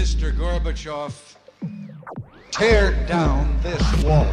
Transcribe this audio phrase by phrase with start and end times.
[0.00, 0.32] Mr.
[0.34, 1.12] Gorbachev,
[2.50, 4.24] tear down this wall.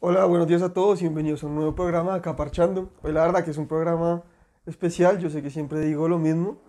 [0.00, 2.88] Hola, buenos días a todos y bienvenidos a un nuevo programa Acá Parchando.
[3.02, 4.22] Hoy la verdad que es un programa
[4.64, 6.62] especial, yo sé que siempre digo lo mismo,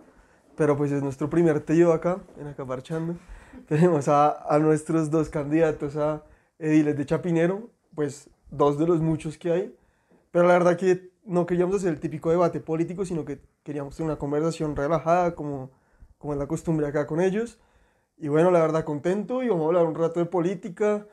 [0.58, 3.14] pero pues es nuestro primer trío acá, en Acá Parchando.
[3.68, 6.24] Tenemos a, a nuestros dos candidatos a
[6.58, 9.74] ediles de Chapinero, pues dos de los muchos que hay,
[10.32, 14.10] pero la verdad que no queríamos hacer el típico debate político, sino que queríamos tener
[14.10, 15.70] una conversación relajada, como,
[16.18, 17.60] como es la costumbre acá con ellos.
[18.16, 21.06] Y bueno, la verdad contento y vamos a hablar un rato de política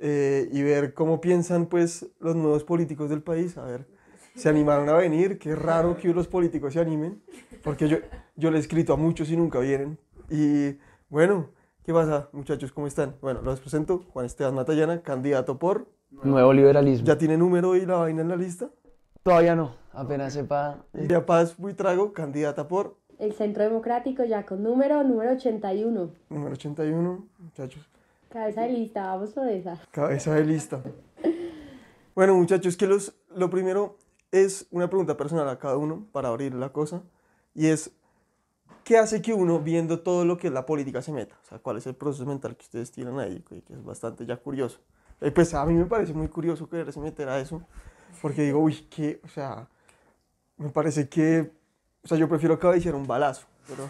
[0.00, 3.56] eh, y ver cómo piensan pues los nuevos políticos del país.
[3.56, 3.86] A ver,
[4.34, 7.22] se animaron a venir, qué raro que los políticos se animen,
[7.62, 7.98] porque yo,
[8.36, 9.98] yo le he escrito a muchos y nunca vienen.
[10.30, 11.50] Y bueno,
[11.84, 12.72] ¿qué pasa muchachos?
[12.72, 13.16] ¿Cómo están?
[13.20, 15.88] Bueno, los presento, Juan Esteban Matallana, candidato por...
[16.10, 17.06] Nuevo liberalismo.
[17.06, 18.70] ¿Ya tiene número y la vaina en la lista?
[19.22, 20.84] Todavía no, apenas sepa.
[20.92, 26.10] María Paz Buitrago, candidata por El Centro Democrático ya con número, número 81.
[26.30, 27.88] número 81, muchachos.
[28.30, 29.78] Cabeza de lista, vamos por esa.
[29.90, 30.80] Cabeza de lista.
[32.14, 33.96] Bueno, muchachos, que los, lo primero
[34.32, 37.02] es una pregunta personal a cada uno para abrir la cosa.
[37.54, 37.90] Y es,
[38.84, 41.36] ¿qué hace que uno, viendo todo lo que es la política, se meta?
[41.42, 43.40] O sea, ¿cuál es el proceso mental que ustedes tienen ahí?
[43.48, 44.78] Que, que es bastante ya curioso.
[45.20, 47.62] Eh, pues a mí me parece muy curioso quererse meter a eso.
[48.22, 49.68] Porque digo, uy, que, o sea,
[50.56, 51.50] me parece que,
[52.02, 53.46] o sea, yo prefiero cabecear un balazo.
[53.66, 53.88] Pero,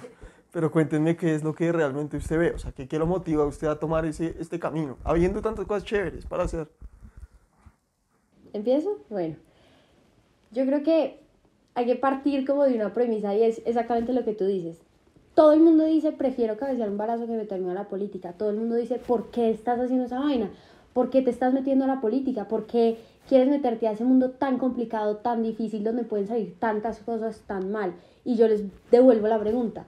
[0.52, 2.50] pero cuéntenme qué es lo que realmente usted ve.
[2.52, 4.98] O sea, ¿qué, qué lo motiva a usted a tomar ese, este camino?
[5.04, 6.70] Habiendo tantas cosas chéveres para hacer.
[8.52, 8.98] ¿Empiezo?
[9.08, 9.36] Bueno,
[10.50, 11.19] yo creo que
[11.74, 14.80] hay que partir como de una premisa y es exactamente lo que tú dices.
[15.34, 18.32] Todo el mundo dice, prefiero cabecear un balazo que meterme a la política.
[18.32, 20.50] Todo el mundo dice, ¿por qué estás haciendo esa vaina?
[20.92, 22.48] ¿Por qué te estás metiendo a la política?
[22.48, 26.98] ¿Por qué quieres meterte a ese mundo tan complicado, tan difícil, donde pueden salir tantas
[26.98, 27.94] cosas tan mal?
[28.24, 29.86] Y yo les devuelvo la pregunta.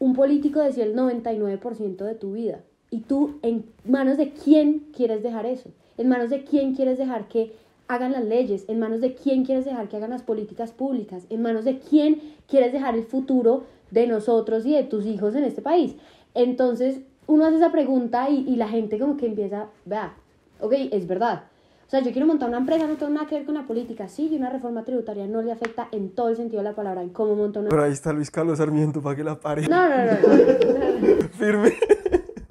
[0.00, 2.60] Un político decía el 99% de tu vida.
[2.90, 5.70] ¿Y tú en manos de quién quieres dejar eso?
[5.98, 7.52] ¿En manos de quién quieres dejar que
[7.88, 8.64] hagan las leyes?
[8.68, 11.24] ¿En manos de quién quieres dejar que hagan las políticas públicas?
[11.30, 15.44] ¿En manos de quién quieres dejar el futuro de nosotros y de tus hijos en
[15.44, 15.96] este país?
[16.34, 20.14] Entonces, uno hace esa pregunta y, y la gente como que empieza, vea,
[20.60, 21.44] ok, es verdad.
[21.86, 24.08] O sea, yo quiero montar una empresa, no tengo nada que ver con la política.
[24.08, 27.00] Sí, y una reforma tributaria no le afecta en todo el sentido de la palabra,
[27.00, 27.68] en cómo monta una...
[27.68, 29.68] Pero ahí está Luis Carlos Sarmiento para que la pare.
[29.68, 31.28] No, no, no, no.
[31.38, 31.74] Firme.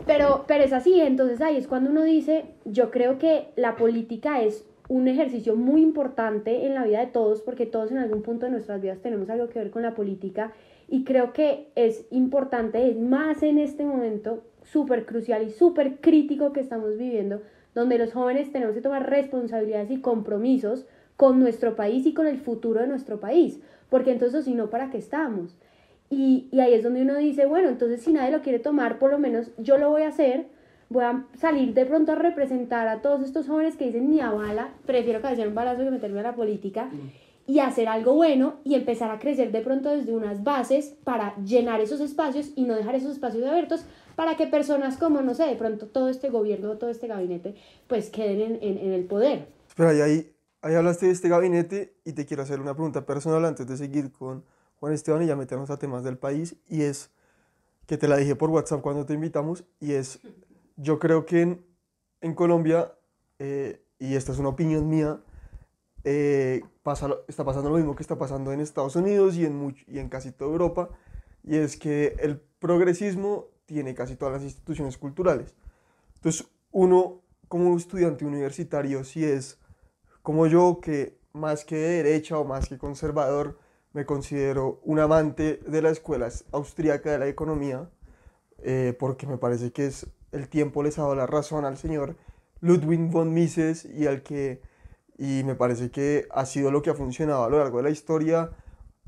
[0.06, 4.42] Pero, pero es así, entonces ahí es cuando uno dice, yo creo que la política
[4.42, 8.46] es un ejercicio muy importante en la vida de todos, porque todos en algún punto
[8.46, 10.54] de nuestras vidas tenemos algo que ver con la política,
[10.88, 16.54] y creo que es importante, es más en este momento súper crucial y súper crítico
[16.54, 17.42] que estamos viviendo,
[17.74, 20.86] donde los jóvenes tenemos que tomar responsabilidades y compromisos
[21.18, 23.60] con nuestro país y con el futuro de nuestro país,
[23.90, 25.58] porque entonces si no, ¿para qué estamos?
[26.10, 29.12] Y, y ahí es donde uno dice, bueno, entonces si nadie lo quiere tomar, por
[29.12, 30.46] lo menos yo lo voy a hacer,
[30.90, 34.32] voy a salir de pronto a representar a todos estos jóvenes que dicen ni a
[34.32, 36.90] bala, prefiero cabecear un balazo que meterme a la política,
[37.48, 41.80] y hacer algo bueno y empezar a crecer de pronto desde unas bases para llenar
[41.80, 43.86] esos espacios y no dejar esos espacios abiertos
[44.16, 47.56] para que personas como, no sé, de pronto todo este gobierno, todo este gabinete,
[47.88, 49.48] pues queden en, en, en el poder.
[49.68, 50.32] Espera, y ahí,
[50.62, 54.12] ahí hablaste de este gabinete y te quiero hacer una pregunta personal antes de seguir
[54.12, 54.44] con
[54.80, 56.56] Juan Esteban y ya meternos a temas del país.
[56.68, 57.12] Y es
[57.86, 59.66] que te la dije por WhatsApp cuando te invitamos.
[59.80, 60.20] Y es,
[60.76, 61.66] yo creo que en,
[62.22, 62.94] en Colombia,
[63.40, 65.22] eh, y esta es una opinión mía,
[66.04, 69.86] eh, pasa, está pasando lo mismo que está pasando en Estados Unidos y en, much-
[69.88, 70.90] y en casi toda Europa.
[71.44, 75.56] Y es que el progresismo tiene casi todas las instituciones culturales.
[76.16, 79.60] Entonces, uno como estudiante universitario, si es
[80.22, 83.60] como yo, que más que de derecha o más que conservador,
[83.94, 87.90] me considero un amante de la escuela austríaca de la economía,
[88.60, 92.16] eh, porque me parece que es el tiempo les ha dado la razón al señor
[92.62, 94.62] Ludwig von Mises y al que
[95.18, 97.90] y me parece que ha sido lo que ha funcionado a lo largo de la
[97.90, 98.52] historia.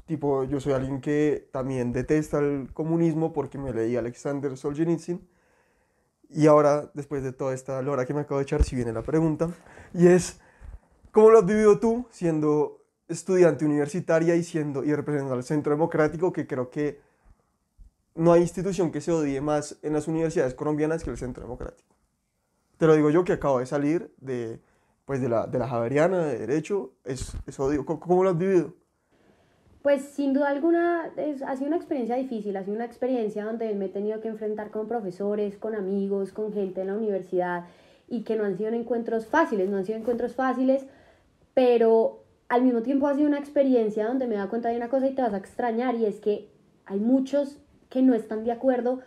[0.05, 5.27] Tipo, yo soy alguien que también detesta el comunismo porque me leí Alexander Solzhenitsyn.
[6.29, 9.01] Y ahora, después de toda esta lora que me acabo de echar, si viene la
[9.01, 9.49] pregunta.
[9.93, 10.39] Y es,
[11.11, 16.31] ¿cómo lo has vivido tú siendo estudiante universitaria y, siendo, y representando al Centro Democrático,
[16.31, 17.01] que creo que
[18.17, 21.95] no hay institución que se odie más en las universidades colombianas que el Centro Democrático?
[22.77, 24.59] Te lo digo yo que acabo de salir de,
[25.05, 27.85] pues de, la, de la Javeriana, de Derecho, es, es odio.
[27.85, 28.73] ¿Cómo, cómo lo has vivido?
[29.81, 33.73] Pues sin duda alguna es- ha sido una experiencia difícil, ha sido una experiencia donde
[33.73, 37.65] me he tenido que enfrentar con profesores, con amigos, con gente en la universidad
[38.09, 40.85] y que no han sido encuentros fáciles, no han sido encuentros fáciles,
[41.53, 44.89] pero al mismo tiempo ha sido una experiencia donde me he dado cuenta de una
[44.89, 46.49] cosa y te vas a extrañar y es que
[46.85, 47.57] hay muchos
[47.89, 48.99] que no están de acuerdo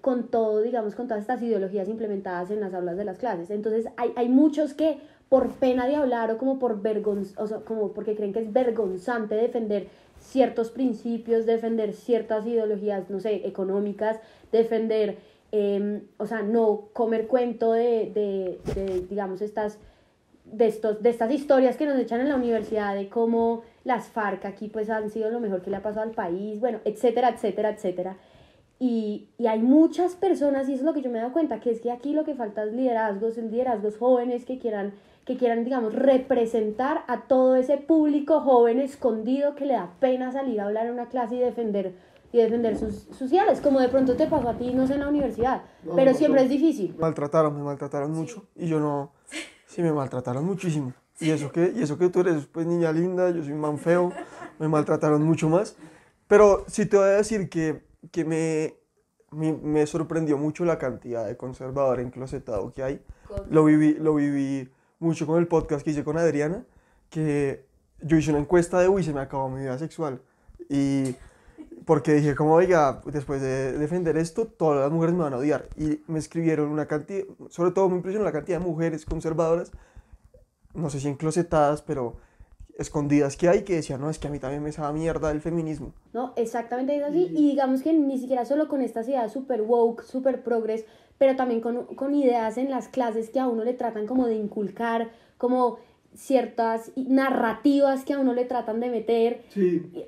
[0.00, 3.50] con todo, digamos, con todas estas ideologías implementadas en las aulas de las clases.
[3.50, 4.98] Entonces hay, hay muchos que
[5.28, 8.52] por pena de hablar o como por vergonz o sea, como porque creen que es
[8.52, 9.88] vergonzante defender
[10.20, 14.20] ciertos principios, defender ciertas ideologías, no sé, económicas,
[14.52, 15.18] defender,
[15.52, 19.78] eh, o sea, no comer cuento de, de, de, digamos, estas
[20.44, 24.44] de, estos, de estas historias que nos echan en la universidad de cómo las FARC
[24.44, 27.70] aquí pues han sido lo mejor que le ha pasado al país, bueno, etcétera, etcétera,
[27.70, 28.16] etcétera.
[28.78, 31.60] Y, y hay muchas personas, y eso es lo que yo me he dado cuenta,
[31.60, 34.92] que es que aquí lo que falta es liderazgos, liderazgos jóvenes que quieran,
[35.24, 40.60] que quieran, digamos, representar a todo ese público joven escondido que le da pena salir
[40.60, 41.94] a hablar en una clase y defender,
[42.32, 45.00] y defender sus, sus ideales, como de pronto te pasó a ti, no sé, en
[45.00, 46.44] la universidad, No, pero no, siempre no.
[46.44, 46.92] es difícil.
[46.96, 48.46] Me maltrataron, me maltrataron mucho.
[48.56, 49.12] Y yo no.
[49.66, 50.92] Sí, me maltrataron muchísimo.
[51.18, 53.78] Y eso que, y eso que tú eres, pues, niña linda, yo soy un man
[53.78, 54.12] feo,
[54.58, 55.76] me maltrataron mucho más.
[56.28, 58.74] Pero sí te voy a decir que, que me,
[59.30, 63.02] me, me sorprendió mucho la cantidad de conservador enclosetado que hay.
[63.50, 64.68] Lo viví, lo viví
[64.98, 66.64] mucho con el podcast que hice con Adriana,
[67.10, 67.64] que
[68.00, 70.20] yo hice una encuesta de, uy, se me acabó mi vida sexual.
[70.68, 71.14] Y
[71.84, 75.68] porque dije, como, oiga, después de defender esto, todas las mujeres me van a odiar.
[75.76, 79.70] Y me escribieron una cantidad, sobre todo me impresionó la cantidad de mujeres conservadoras,
[80.74, 82.16] no sé si enclosetadas, pero
[82.78, 85.40] escondidas que hay, que decían, no, es que a mí también me sabe mierda el
[85.40, 85.92] feminismo.
[86.12, 86.32] ¿no?
[86.36, 87.28] Exactamente es así.
[87.30, 90.84] Y digamos que ni siquiera solo con estas ideas super woke, super progress,
[91.18, 94.34] pero también con, con ideas en las clases que a uno le tratan como de
[94.34, 95.78] inculcar, como
[96.16, 99.42] ciertas narrativas que a uno le tratan de meter,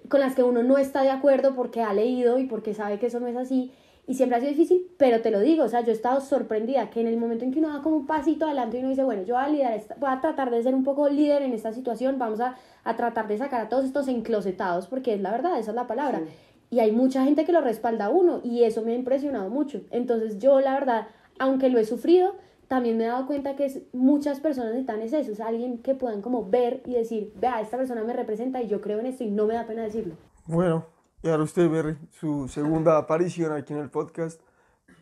[0.09, 3.06] con las que uno no está de acuerdo porque ha leído y porque sabe que
[3.06, 3.73] eso no es así.
[4.09, 6.89] Y siempre ha sido difícil, pero te lo digo, o sea, yo he estado sorprendida
[6.89, 9.05] que en el momento en que uno da como un pasito adelante y uno dice,
[9.05, 11.53] bueno, yo voy a, liderar esta- voy a tratar de ser un poco líder en
[11.53, 15.31] esta situación, vamos a, a tratar de sacar a todos estos enclosetados, porque es la
[15.31, 16.23] verdad, esa es la palabra.
[16.71, 19.83] Y hay mucha gente que lo respalda a uno y eso me ha impresionado mucho.
[19.91, 21.09] Entonces yo, la verdad,
[21.39, 22.35] aunque lo he sufrido,
[22.67, 25.95] también me he dado cuenta que es, muchas personas necesitan es eso, es alguien que
[25.95, 29.25] puedan como ver y decir, vea, esta persona me representa y yo creo en esto
[29.25, 30.15] y no me da pena decirlo.
[30.47, 30.85] Bueno,
[31.23, 34.41] y ahora usted, Berry, su segunda aparición aquí en el podcast,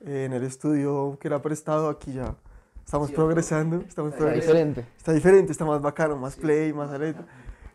[0.01, 2.37] eh, en el estudio que era prestado, aquí ya
[2.85, 4.53] estamos progresando, estamos Está progresando.
[4.55, 4.87] diferente.
[4.97, 7.27] Está diferente, está más bacano, más play, más alerta.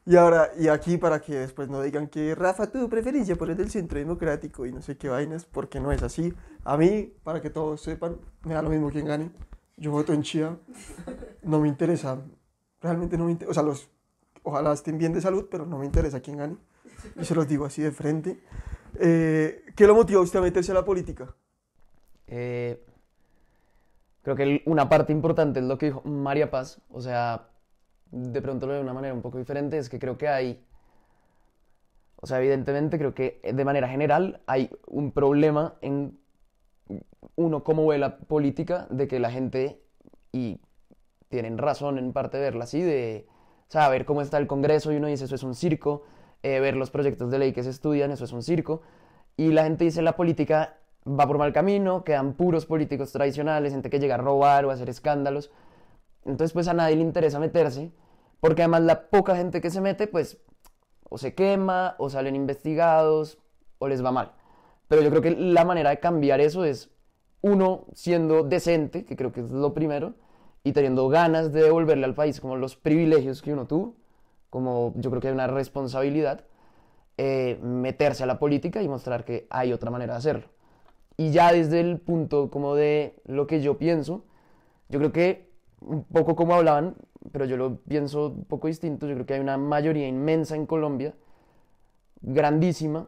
[0.05, 3.57] Y ahora, y aquí para que después no digan que Rafa, tu preferencia por el
[3.57, 6.33] del centro democrático y no sé qué vainas, porque no es así.
[6.63, 9.31] A mí, para que todos sepan, me da lo mismo quien gane.
[9.77, 10.57] Yo voto en Chía.
[11.44, 12.19] No me interesa.
[12.81, 13.51] Realmente no me interesa.
[13.51, 13.89] O sea, los,
[14.41, 16.57] ojalá estén bien de salud, pero no me interesa quién gane.
[17.19, 18.39] Y se los digo así de frente.
[19.00, 21.33] Eh, ¿Qué lo motivó a usted a meterse a la política?
[22.27, 22.83] Eh,
[24.21, 27.50] creo que una parte importante es lo que dijo María Paz, o sea,
[28.12, 30.65] de pronto lo de una manera un poco diferente, es que creo que hay,
[32.18, 36.19] o sea, evidentemente creo que de manera general hay un problema en
[37.36, 39.81] uno cómo ve la política, de que la gente,
[40.31, 40.62] y
[41.30, 43.27] tienen razón en parte de verla así, de
[43.89, 46.04] ver cómo está el Congreso y uno dice eso es un circo,
[46.44, 48.81] eh, ver los proyectos de ley que se estudian, eso es un circo,
[49.38, 53.90] y la gente dice la política va por mal camino, quedan puros políticos tradicionales, gente
[53.90, 55.52] que llega a robar o a hacer escándalos,
[56.26, 57.92] entonces pues a nadie le interesa meterse,
[58.40, 60.40] porque además la poca gente que se mete pues
[61.12, 63.38] o se quema, o salen investigados,
[63.80, 64.31] o les va mal.
[64.88, 66.90] Pero yo creo que la manera de cambiar eso es,
[67.42, 70.14] uno, siendo decente, que creo que es lo primero,
[70.64, 73.98] y teniendo ganas de devolverle al país como los privilegios que uno tuvo,
[74.51, 76.45] como yo creo que hay una responsabilidad,
[77.17, 80.47] eh, meterse a la política y mostrar que hay otra manera de hacerlo.
[81.17, 84.25] Y ya desde el punto como de lo que yo pienso,
[84.89, 86.95] yo creo que un poco como hablaban,
[87.31, 90.65] pero yo lo pienso un poco distinto, yo creo que hay una mayoría inmensa en
[90.65, 91.15] Colombia,
[92.21, 93.07] grandísima,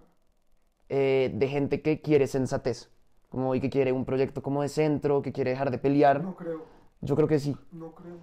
[0.89, 2.89] eh, de gente que quiere sensatez,
[3.29, 6.21] como y que quiere un proyecto como de centro, que quiere dejar de pelear.
[6.35, 6.63] creo,
[7.01, 7.57] Yo creo que sí.
[7.71, 8.15] no creo.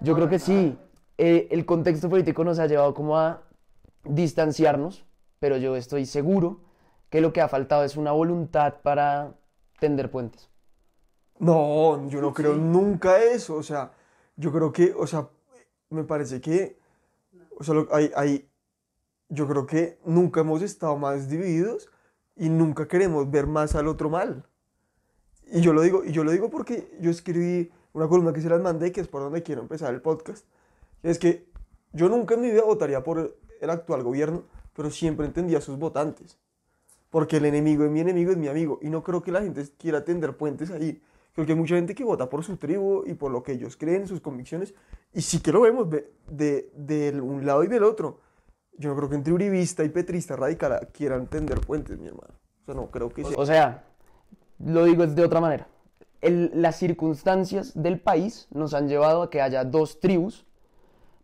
[0.00, 0.76] Yo creo que sí.
[1.22, 3.42] Eh, el contexto político nos ha llevado como a
[4.04, 5.04] distanciarnos,
[5.38, 6.62] pero yo estoy seguro
[7.10, 9.34] que lo que ha faltado es una voluntad para
[9.78, 10.48] tender puentes.
[11.38, 13.56] No, yo no creo nunca eso.
[13.56, 13.92] O sea,
[14.36, 15.28] yo creo que, o sea,
[15.90, 16.78] me parece que,
[17.58, 18.48] o sea, lo- hay, hay,
[19.28, 21.90] yo creo que nunca hemos estado más divididos
[22.34, 24.46] y nunca queremos ver más al otro mal.
[25.52, 28.48] Y yo lo digo, y yo lo digo porque yo escribí una columna que se
[28.48, 30.46] las mandé, que es por donde quiero empezar el podcast.
[31.02, 31.48] Es que
[31.92, 35.78] yo nunca en mi vida votaría por el actual gobierno, pero siempre entendía a sus
[35.78, 36.38] votantes.
[37.10, 38.78] Porque el enemigo de mi enemigo es mi amigo.
[38.82, 41.02] Y no creo que la gente quiera tender puentes ahí.
[41.34, 43.76] Creo que hay mucha gente que vota por su tribu y por lo que ellos
[43.76, 44.74] creen, sus convicciones.
[45.12, 48.20] Y sí que lo vemos de, de, un lado y del otro.
[48.78, 52.34] Yo no creo que entre uribista y petrista radical quieran tender puentes, mi hermano.
[52.62, 53.36] O sea, no creo que sea.
[53.36, 53.84] O sea,
[54.58, 55.68] lo digo de otra manera.
[56.22, 60.46] Las circunstancias del país nos han llevado a que haya dos tribus,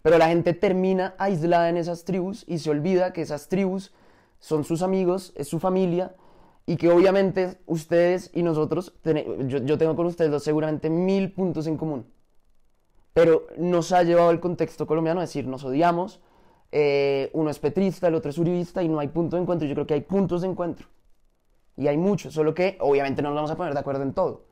[0.07, 3.93] pero la gente termina aislada en esas tribus y se olvida que esas tribus
[4.39, 6.15] son sus amigos, es su familia
[6.65, 11.67] y que obviamente ustedes y nosotros, yo, yo tengo con ustedes dos seguramente mil puntos
[11.67, 12.07] en común,
[13.15, 16.21] pero nos ha llevado el contexto colombiano a decir nos odiamos,
[16.71, 19.67] eh, uno es petrista, el otro es uribista y no hay punto de encuentro.
[19.67, 20.87] Yo creo que hay puntos de encuentro.
[21.77, 24.45] Y hay muchos, solo que obviamente no nos vamos a poner de acuerdo en todo.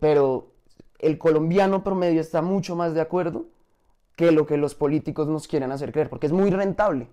[0.00, 0.50] Pero
[0.98, 3.54] el colombiano promedio está mucho más de acuerdo
[4.16, 7.08] que lo que los políticos nos quieren hacer creer, porque es muy rentable.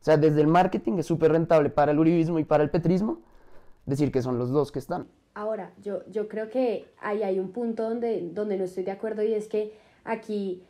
[0.00, 3.20] O sea, desde el marketing es súper rentable para el uribismo y para el petrismo
[3.84, 5.08] decir que son los dos que están.
[5.34, 9.22] Ahora, yo, yo creo que ahí hay un punto donde, donde no estoy de acuerdo
[9.22, 9.72] y es que
[10.04, 10.62] aquí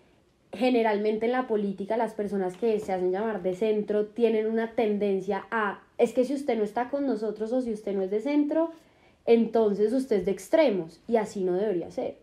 [0.53, 5.47] generalmente en la política las personas que se hacen llamar de centro tienen una tendencia
[5.51, 8.21] a, es que si usted no está con nosotros o si usted no es de
[8.21, 8.71] centro,
[9.27, 12.17] entonces usted es de extremos y así no debería ser.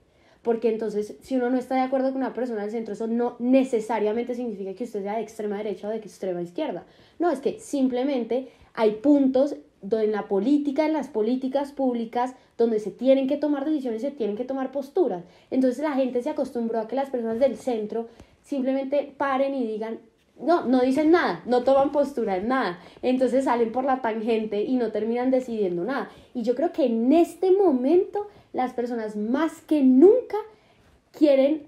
[0.45, 3.35] Porque entonces, si uno no está de acuerdo con una persona del centro, eso no
[3.39, 6.85] necesariamente significa que usted sea de extrema derecha o de extrema izquierda.
[7.17, 12.91] No, es que simplemente hay puntos en la política, en las políticas públicas, donde se
[12.91, 15.23] tienen que tomar decisiones, se tienen que tomar posturas.
[15.49, 18.07] Entonces la gente se acostumbró a que las personas del centro
[18.43, 19.97] simplemente paren y digan,
[20.39, 22.79] no, no dicen nada, no toman postura en nada.
[23.01, 26.11] Entonces salen por la tangente y no terminan decidiendo nada.
[26.35, 30.37] Y yo creo que en este momento las personas más que nunca
[31.11, 31.67] quieren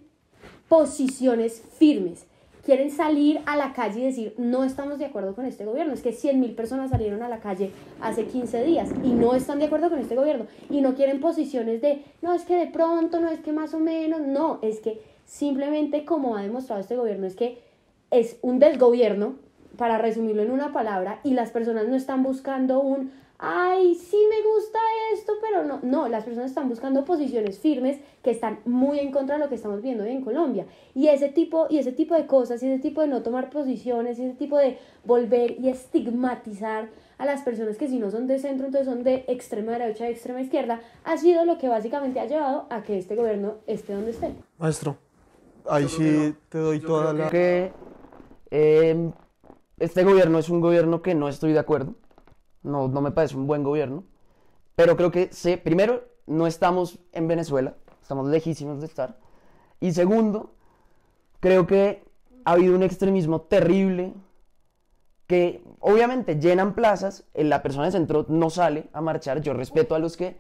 [0.70, 2.25] posiciones firmes.
[2.63, 5.94] Quieren salir a la calle y decir, no estamos de acuerdo con este gobierno.
[5.94, 9.60] Es que 100 mil personas salieron a la calle hace 15 días y no están
[9.60, 10.48] de acuerdo con este gobierno.
[10.70, 13.79] Y no quieren posiciones de, no, es que de pronto, no es que más o
[13.79, 14.22] menos.
[14.22, 17.62] No, es que simplemente como ha demostrado este gobierno, es que
[18.12, 19.36] es un desgobierno,
[19.77, 24.41] para resumirlo en una palabra, y las personas no están buscando un, ay, sí me
[24.50, 24.79] gusta
[25.13, 29.36] esto, pero no, no, las personas están buscando posiciones firmes que están muy en contra
[29.36, 30.65] de lo que estamos viendo hoy en Colombia.
[30.96, 34.17] Y ese tipo, y ese tipo de cosas, y ese tipo de no tomar posiciones,
[34.17, 36.89] y ese tipo de volver y estigmatizar
[37.20, 40.12] a las personas que si no son de centro, entonces son de extrema derecha, de
[40.12, 44.12] extrema izquierda, ha sido lo que básicamente ha llevado a que este gobierno esté donde
[44.12, 44.34] esté.
[44.58, 44.98] Maestro,
[45.70, 47.29] ahí sí te doy toda la...
[47.29, 47.72] que
[48.50, 49.12] eh,
[49.79, 51.96] este gobierno es un gobierno que no estoy de acuerdo.
[52.64, 54.04] No, no me parece un buen gobierno.
[54.76, 57.76] Pero creo que, se, primero, no estamos en Venezuela.
[58.02, 59.18] Estamos lejísimos de estar.
[59.80, 60.52] Y segundo,
[61.40, 62.04] creo que
[62.46, 64.14] ha habido un extremismo terrible
[65.28, 67.26] que obviamente llenan plazas.
[67.34, 69.42] La persona de centro no sale a marchar.
[69.42, 70.38] Yo respeto a los que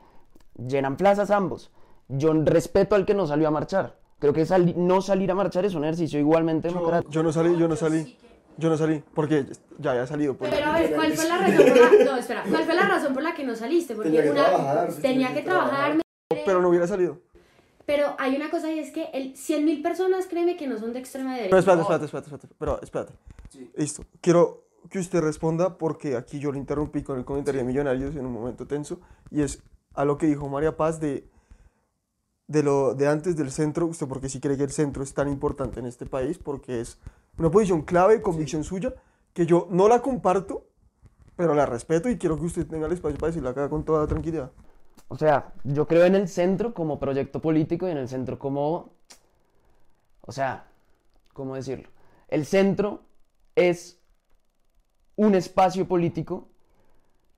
[0.55, 1.71] llenan plazas ambos.
[2.07, 3.97] Yo respeto al que no salió a marchar.
[4.19, 4.45] Creo que
[4.75, 7.11] no salir a marchar es un ejercicio igualmente democrático.
[7.11, 8.17] Yo no salí, yo no salí.
[8.57, 9.45] Yo no salí, porque
[9.77, 10.35] ya había salido.
[10.35, 10.49] pues.
[10.51, 13.13] Pero a ver, ¿cuál fue la razón por la, no, espera, ¿cuál fue la razón
[13.13, 13.95] por la que no saliste?
[13.95, 15.97] Porque Tenía que una trabajar, tenía que trabajar,
[16.45, 17.19] Pero no hubiera salido.
[17.85, 20.99] pero hay una cosa y es que el 100.000 personas, créeme que no son de
[20.99, 21.49] extrema derecha.
[21.51, 22.55] Pero espérate, espérate, espérate, espérate.
[22.57, 23.13] Pero espérate.
[23.75, 24.03] Listo.
[24.21, 28.25] Quiero que usted responda porque aquí yo le interrumpí con el comentario de Millonarios en
[28.25, 28.99] un momento tenso
[29.29, 29.61] y es
[29.93, 31.27] a lo que dijo María Paz de,
[32.47, 33.85] de lo de antes del centro.
[33.85, 36.99] Usted porque sí cree que el centro es tan importante en este país porque es
[37.37, 38.93] una posición clave, convicción suya,
[39.33, 40.67] que yo no la comparto,
[41.35, 44.07] pero la respeto y quiero que usted tenga el espacio para decirla acá con toda
[44.07, 44.51] tranquilidad.
[45.07, 48.93] O sea, yo creo en el centro como proyecto político y en el centro como...
[50.21, 50.67] O sea,
[51.33, 51.89] ¿cómo decirlo?
[52.27, 53.03] El centro
[53.55, 53.99] es
[55.15, 56.49] un espacio político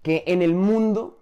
[0.02, 1.20] que en el mundo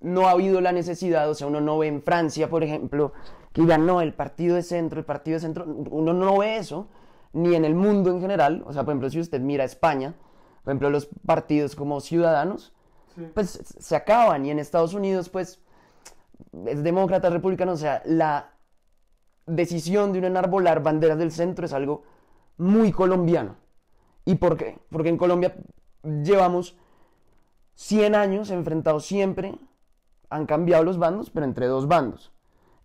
[0.00, 3.12] no ha habido la necesidad, o sea, uno no ve en Francia, por ejemplo,
[3.52, 6.88] que digan, no, el partido de centro, el partido de centro, uno no ve eso,
[7.32, 10.14] ni en el mundo en general, o sea, por ejemplo, si usted mira España,
[10.64, 12.74] por ejemplo, los partidos como Ciudadanos,
[13.34, 15.60] pues se acaban, y en Estados Unidos, pues,
[16.66, 18.54] es demócrata, republicano, o sea, la
[19.46, 22.04] decisión de uno enarbolar banderas del centro es algo
[22.56, 23.56] muy colombiano.
[24.24, 24.78] ¿Y por qué?
[24.90, 25.56] Porque en Colombia
[26.02, 26.76] llevamos
[27.74, 29.58] 100 años enfrentados siempre,
[30.28, 32.32] han cambiado los bandos, pero entre dos bandos.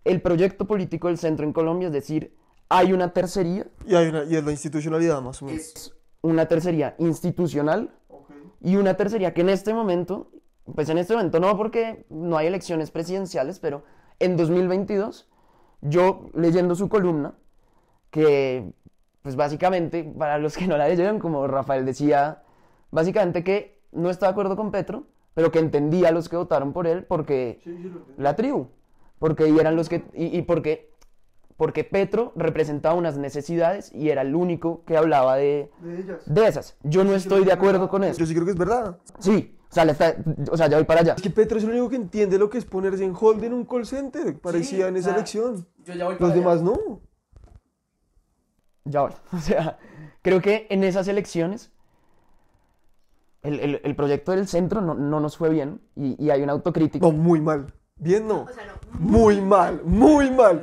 [0.04, 2.36] El proyecto político del centro en Colombia es decir,
[2.68, 5.94] hay una tercería, Y, hay una, y es la institucionalidad más o menos.
[6.22, 7.94] una tercería institucional
[8.60, 10.30] y una tercería que en este momento,
[10.74, 13.84] pues en este momento no porque no hay elecciones presidenciales, pero
[14.18, 15.28] en 2022,
[15.82, 17.34] yo leyendo su columna,
[18.10, 18.72] que
[19.22, 22.42] pues básicamente para los que no la leyeron, como Rafael decía,
[22.90, 25.04] básicamente que no está de acuerdo con Petro,
[25.34, 27.60] pero que entendía a los que votaron por él porque
[28.16, 28.68] la tribu,
[29.18, 30.95] porque eran los que y, y porque
[31.56, 36.20] porque Petro representaba unas necesidades y era el único que hablaba de, De ellas.
[36.26, 36.76] de esas.
[36.82, 38.18] Yo no estoy de acuerdo con eso.
[38.20, 38.98] Yo sí creo que es verdad.
[39.20, 40.16] Sí, o sea, le está-
[40.50, 41.14] o sea, ya voy para allá.
[41.14, 43.54] Es que Petro es el único que entiende lo que es ponerse en hold en
[43.54, 44.38] un call center.
[44.38, 45.66] Parecía en esa o sea, elección.
[45.84, 47.00] Yo ya voy Los demás no.
[48.84, 49.12] Ya voy.
[49.32, 49.78] O sea,
[50.22, 51.72] creo que en esas elecciones
[53.42, 56.52] el, el- el proyecto del centro no, no nos fue bien y, y hay una
[56.52, 57.06] autocrítica.
[57.06, 57.72] No, muy mal.
[57.98, 58.44] Bien no.
[58.98, 60.62] Muy mal, muy mal.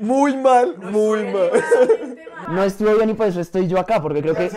[0.00, 1.50] Muy mal, muy mal.
[2.50, 4.50] No estuvo bien y por eso estoy yo acá, porque creo que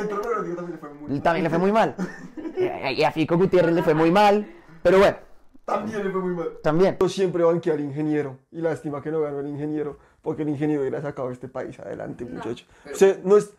[1.22, 1.96] también le fue muy mal.
[2.54, 4.46] Eh, Y a Fico Gutiérrez le fue muy mal,
[4.84, 5.18] pero bueno,
[5.66, 6.50] También le fue muy mal.
[6.62, 6.98] también.
[7.02, 10.82] Yo siempre banqué al ingeniero y lástima que no ganó el ingeniero porque el ingeniero
[10.82, 12.66] hubiera sacado este país adelante, muchacho.
[12.92, 13.52] O sea, no es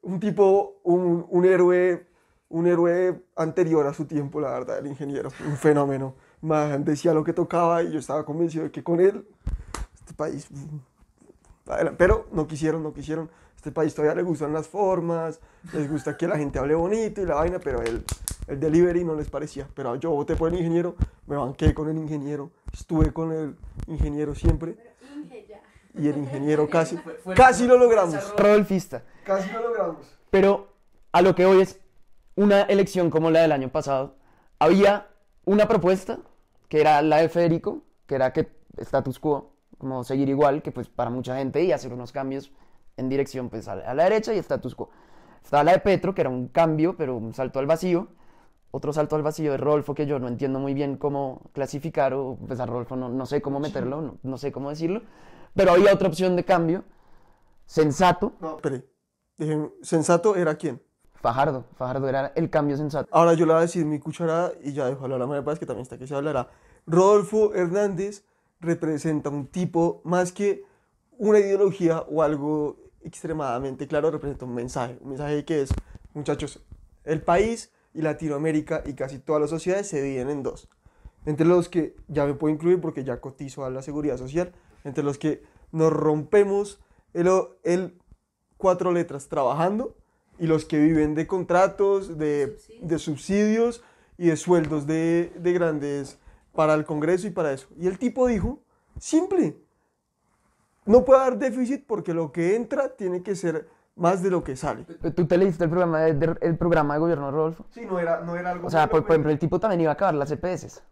[0.00, 2.06] un tipo, un, un héroe,
[2.48, 6.14] un héroe anterior a su tiempo, la verdad, el ingeniero, un fenómeno.
[6.40, 9.26] Más decía lo que tocaba y yo estaba convencido de que con él
[9.94, 10.76] este país mm.
[11.96, 13.30] Pero no quisieron, no quisieron.
[13.56, 15.38] Este país todavía le gustan las formas,
[15.74, 18.04] les gusta que la gente hable bonito y la vaina, pero el,
[18.46, 19.68] el delivery no les parecía.
[19.74, 24.34] Pero yo voté por el ingeniero, me banqué con el ingeniero, estuve con el ingeniero
[24.34, 24.76] siempre.
[25.94, 26.98] Y el ingeniero casi,
[27.34, 28.34] casi lo logramos.
[28.36, 29.02] Rodolfista.
[29.24, 30.16] Casi lo logramos.
[30.30, 30.68] Pero
[31.12, 31.80] a lo que hoy es
[32.36, 34.14] una elección como la del año pasado,
[34.58, 35.08] había
[35.44, 36.18] una propuesta
[36.68, 38.48] que era la de Federico, que era que
[38.78, 39.49] status quo,
[39.80, 42.52] como seguir igual, que pues para mucha gente y hacer unos cambios
[42.96, 44.90] en dirección pues a la, derecha y status quo.
[45.42, 48.08] Estaba la de Petro, que era un cambio, pero un salto al vacío.
[48.70, 52.38] Otro salto al vacío de Rodolfo que yo no entiendo muy bien cómo clasificar, o
[52.46, 55.02] pues a Rodolfo no, no sé cómo meterlo, no, no sé cómo decirlo.
[55.54, 56.84] Pero había otra opción de cambio,
[57.66, 58.84] sensato, No, espere.
[59.38, 60.80] Dejen- ¿Sensato era quién?
[61.14, 61.64] Fajardo.
[61.74, 63.08] Fajardo era el cambio sensato.
[63.12, 65.58] Ahora yo le voy a decir mi cucharada y ya dejo hablar a María Paz,
[65.58, 66.48] que también está que se hablará.
[66.86, 68.24] Rodolfo Hernández
[68.60, 70.64] representa un tipo más que
[71.18, 74.98] una ideología o algo extremadamente claro, representa un mensaje.
[75.00, 75.70] Un mensaje que es,
[76.14, 76.62] muchachos,
[77.04, 80.68] el país y Latinoamérica y casi todas las sociedades se dividen en dos.
[81.26, 84.52] Entre los que ya me puedo incluir porque ya cotizo a la seguridad social,
[84.84, 85.42] entre los que
[85.72, 86.80] nos rompemos
[87.12, 87.28] el,
[87.64, 87.98] el
[88.56, 89.96] cuatro letras trabajando
[90.38, 93.82] y los que viven de contratos, de, de subsidios
[94.16, 96.18] y de sueldos de, de grandes
[96.54, 97.68] para el Congreso y para eso.
[97.78, 98.60] Y el tipo dijo,
[98.98, 99.56] simple,
[100.86, 104.56] no puede haber déficit porque lo que entra tiene que ser más de lo que
[104.56, 104.84] sale.
[104.84, 107.66] ¿Tú te leíste el programa de, de- el programa de gobierno de Rodolfo?
[107.70, 108.66] Sí, no era, no era algo...
[108.66, 110.82] O sea, por, por ejemplo, el tipo también iba a acabar las EPS.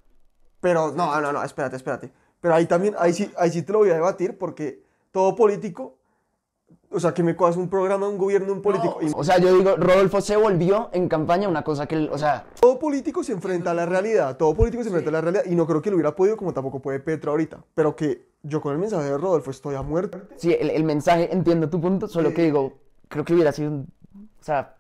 [0.61, 2.13] Pero no, no, no, espérate, espérate.
[2.41, 5.98] Pero ahí también, ahí sí, ahí sí te lo voy a debatir porque todo político,
[6.91, 8.99] o sea, que me cojas un programa un gobierno un político.
[9.03, 12.19] y O sea, yo digo, Rodolfo se volvió en campaña una cosa que, él- o
[12.19, 15.45] sea, todo político se enfrenta a la realidad, todo político se enfrenta a la realidad
[15.47, 17.63] y no creo que lo hubiera podido como tampoco puede Petro ahorita.
[17.75, 20.19] Pero que yo con el mensaje de Rodolfo estoy a muerte.
[20.37, 23.89] sí, el, el mensaje, entiendo tu punto, solo que digo, creo que hubiera sido, un-
[24.41, 24.75] o sea,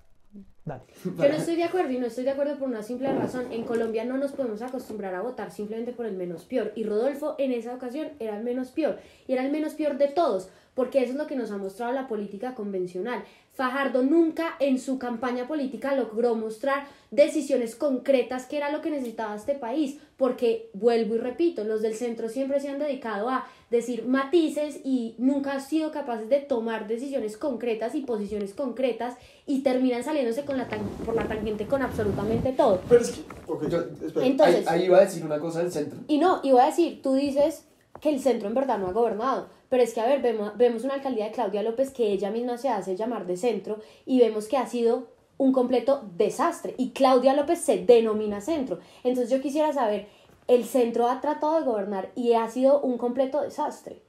[0.64, 0.83] dale.
[1.05, 3.51] Yo no estoy de acuerdo y no estoy de acuerdo por una simple razón.
[3.53, 6.73] En Colombia no nos podemos acostumbrar a votar simplemente por el menos peor.
[6.75, 8.99] Y Rodolfo en esa ocasión era el menos peor.
[9.27, 11.93] Y era el menos peor de todos, porque eso es lo que nos ha mostrado
[11.93, 13.25] la política convencional.
[13.53, 19.35] Fajardo nunca en su campaña política logró mostrar decisiones concretas que era lo que necesitaba
[19.35, 24.07] este país, porque vuelvo y repito, los del centro siempre se han dedicado a decir
[24.07, 30.05] matices y nunca han sido capaces de tomar decisiones concretas y posiciones concretas y terminan
[30.05, 32.81] saliéndose con la tan- por la tangente con absolutamente todo.
[32.88, 34.25] Pero es que, ok, espera.
[34.27, 35.99] Entonces, iba a decir una cosa del centro.
[36.07, 37.64] y no, iba a decir, tú dices
[38.01, 40.85] que el centro en verdad no ha gobernado, pero es que, a ver, vemos, vemos
[40.85, 44.47] una alcaldía de Claudia López que ella misma se hace llamar de centro y vemos
[44.49, 48.79] que ha sido un completo desastre y Claudia López se denomina centro.
[49.05, 50.09] Entonces yo quisiera saber,
[50.49, 54.03] el centro ha tratado de gobernar y ha sido un completo desastre.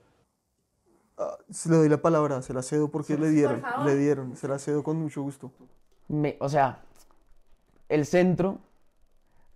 [1.18, 4.48] Ah, se le doy la palabra, se la cedo porque le dieron, le dieron, se
[4.48, 5.52] la cedo con mucho gusto.
[6.08, 6.82] Me- o sea,
[7.90, 8.60] el centro,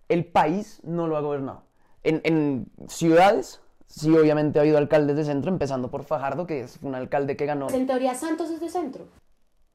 [0.08, 1.62] el país no lo ha gobernado.
[2.02, 3.62] En, en ciudades,
[4.00, 7.46] sí, obviamente ha habido alcaldes de centro, empezando por Fajardo, que es un alcalde que
[7.46, 7.68] ganó.
[7.70, 9.04] En teoría Santos es de centro.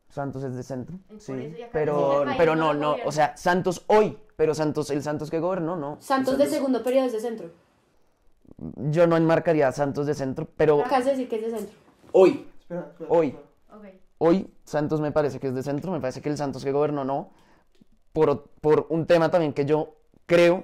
[0.09, 1.53] Santos es de centro, Por sí.
[1.71, 5.97] Pero, pero no no, o sea, Santos hoy, pero Santos, el Santos que gobernó, no.
[5.99, 7.51] Santos de segundo periodo es de centro.
[8.89, 11.75] Yo no enmarcaría a Santos de centro, pero Acá es decir que es de centro.
[12.11, 13.37] hoy, Espera, espera, hoy,
[14.17, 17.05] hoy Santos me parece que es de centro, me parece que el Santos que gobernó
[17.05, 17.29] no,
[18.11, 20.63] por, por un tema también que yo creo,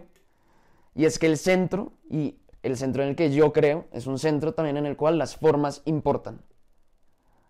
[0.96, 4.18] y es que el centro, y el centro en el que yo creo, es un
[4.20, 6.42] centro también en el cual las formas importan.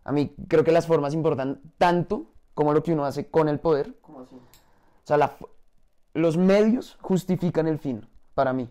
[0.04, 3.60] A mí creo que las formas importan tanto como lo que uno hace con el
[3.60, 3.98] poder.
[4.02, 4.36] ¿Cómo así?
[4.36, 5.36] O sea, la
[6.14, 8.70] los medios justifican el fin, para mí,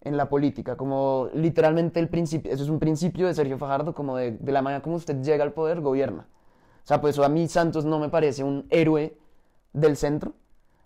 [0.00, 4.16] en la política, como literalmente el principio, eso es un principio de Sergio Fajardo, como
[4.16, 6.28] de, de la manera como usted llega al poder, gobierna.
[6.84, 9.16] O sea, pues a mí Santos no me parece un héroe
[9.72, 10.34] del centro,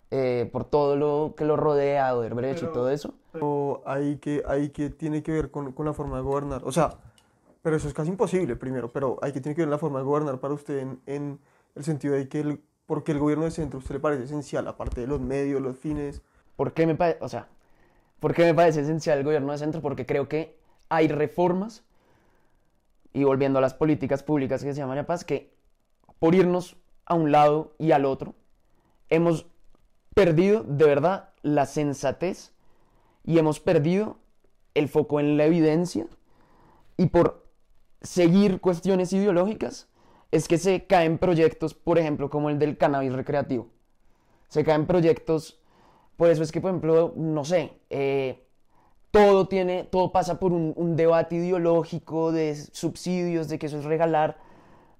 [0.09, 3.13] eh, por todo lo que lo rodea, Odebrecht y Pero- todo eso.
[3.41, 6.61] O ahí que, ahí que tiene que ver con, con la forma de gobernar.
[6.65, 6.97] O sea,
[7.61, 10.05] pero eso es casi imposible primero, pero hay que tiene que ver la forma de
[10.05, 11.39] gobernar para usted en, en
[11.75, 14.67] el sentido de que el, porque el gobierno de centro a usted le parece esencial,
[14.67, 16.21] aparte de los medios, los fines.
[16.55, 17.47] ¿Por qué me parece, o sea,
[18.19, 19.81] por qué me parece esencial el gobierno de centro?
[19.81, 20.57] Porque creo que
[20.89, 21.83] hay reformas,
[23.13, 25.53] y volviendo a las políticas públicas que se llama María Paz, que
[26.19, 28.35] por irnos a un lado y al otro,
[29.09, 29.47] hemos
[30.13, 32.53] perdido de verdad la sensatez
[33.27, 34.17] y hemos perdido
[34.73, 36.07] el foco en la evidencia
[36.95, 37.45] y por
[38.01, 39.89] seguir cuestiones ideológicas
[40.31, 43.67] es que se caen proyectos, por ejemplo, como el del cannabis recreativo.
[44.47, 45.59] Se caen proyectos,
[46.15, 48.47] por eso es que, por ejemplo, no sé, eh,
[49.11, 53.85] todo tiene, todo pasa por un, un debate ideológico de subsidios, de que eso es
[53.85, 54.37] regalar,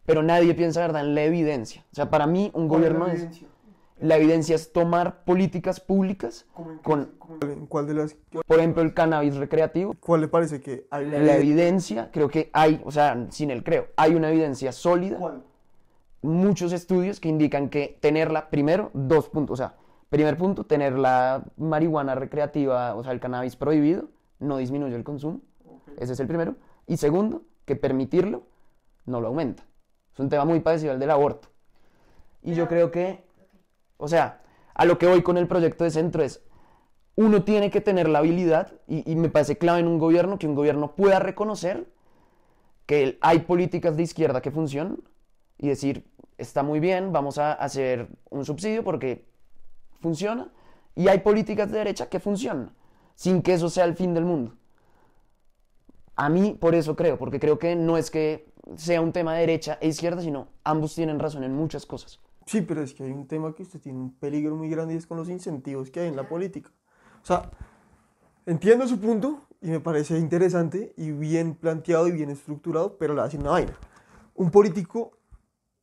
[0.06, 1.86] pero nadie piensa, ¿verdad?, en la evidencia.
[1.92, 3.28] O sea, para mí, un gobierno es...
[4.00, 6.46] La evidencia es tomar políticas públicas
[6.84, 9.96] con, ¿En cuál de las por ejemplo, el cannabis recreativo.
[10.00, 13.88] cuál le parece que hay La evidencia, creo que hay, o sea, sin el creo,
[13.96, 15.44] hay una evidencia sólida, ¿Cuál?
[16.22, 19.76] muchos estudios que indican que tenerla, primero, dos puntos, o sea,
[20.10, 25.42] primer punto, tener la marihuana recreativa, o sea, el cannabis prohibido, no disminuye el consumo,
[25.98, 26.56] ese es el primero,
[26.86, 28.44] y segundo, que permitirlo
[29.06, 29.64] no lo aumenta.
[30.14, 31.50] Es un tema muy parecido al del aborto.
[32.42, 33.24] Y yo creo que,
[33.98, 34.42] o sea,
[34.74, 36.44] a lo que voy con el proyecto de centro es,
[37.16, 40.54] uno tiene que tener la habilidad, y, me parece clave en un gobierno, que un
[40.54, 41.88] gobierno pueda reconocer
[42.86, 45.00] que hay políticas de izquierda que funcionan
[45.58, 46.08] y decir,
[46.38, 49.26] está muy bien, vamos a hacer un subsidio porque
[50.00, 50.52] funciona,
[50.96, 52.72] y hay políticas de derecha que funcionan,
[53.16, 54.54] sin que eso sea el fin del mundo.
[56.16, 59.42] A mí por eso creo, porque creo que no es que sea un tema de
[59.42, 62.20] derecha e izquierda, sino ambos tienen razón en muchas cosas.
[62.48, 64.98] Sí, pero es que hay un tema que usted tiene un peligro muy grande y
[64.98, 66.72] es con los incentivos que hay en la política.
[67.22, 67.52] O sea,
[68.46, 73.22] entiendo su punto y me parece interesante y bien planteado y bien estructurado, pero le
[73.22, 73.78] hace una vaina.
[74.34, 75.12] Un político,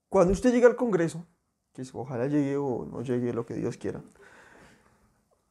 [0.09, 1.27] cuando usted llega al Congreso,
[1.75, 4.03] que es- ojalá llegue o no llegue, lo que Dios quiera,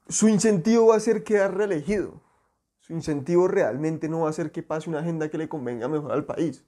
[0.09, 2.21] su incentivo va a ser quedar reelegido.
[2.79, 6.11] Su incentivo realmente no va a ser que pase una agenda que le convenga mejor
[6.11, 6.65] al país.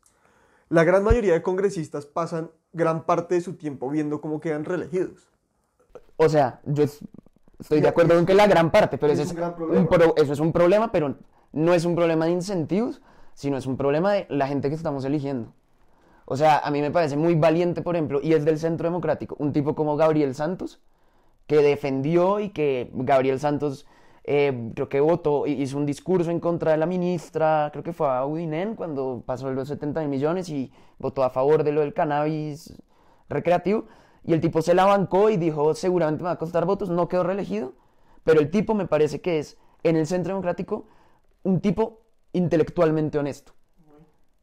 [0.70, 5.30] La gran mayoría de congresistas pasan gran parte de su tiempo viendo cómo quedan reelegidos.
[6.18, 7.00] O sea, yo es-
[7.60, 10.40] estoy de acuerdo con que la gran parte, pero Es es un pro- eso es
[10.40, 11.16] un problema, pero
[11.52, 13.02] no es un problema de incentivos,
[13.34, 15.54] sino es un problema de la gente que estamos eligiendo.
[16.26, 19.36] O sea, a mí me parece muy valiente, por ejemplo, y es del Centro Democrático,
[19.40, 20.82] un tipo como Gabriel Santos,
[21.46, 23.86] que defendió y que Gabriel Santos
[24.28, 28.10] eh, creo que votó, hizo un discurso en contra de la ministra, creo que fue
[28.10, 31.94] a Udinen cuando pasó los 70 mil millones y votó a favor de lo del
[31.94, 32.74] cannabis
[33.30, 33.86] recreativo.
[34.24, 37.08] Y el tipo se la bancó y dijo, seguramente me va a costar votos, no
[37.08, 37.74] quedó reelegido.
[38.24, 40.88] Pero el tipo me parece que es, en el Centro Democrático,
[41.44, 42.02] un tipo
[42.34, 43.54] intelectualmente honesto.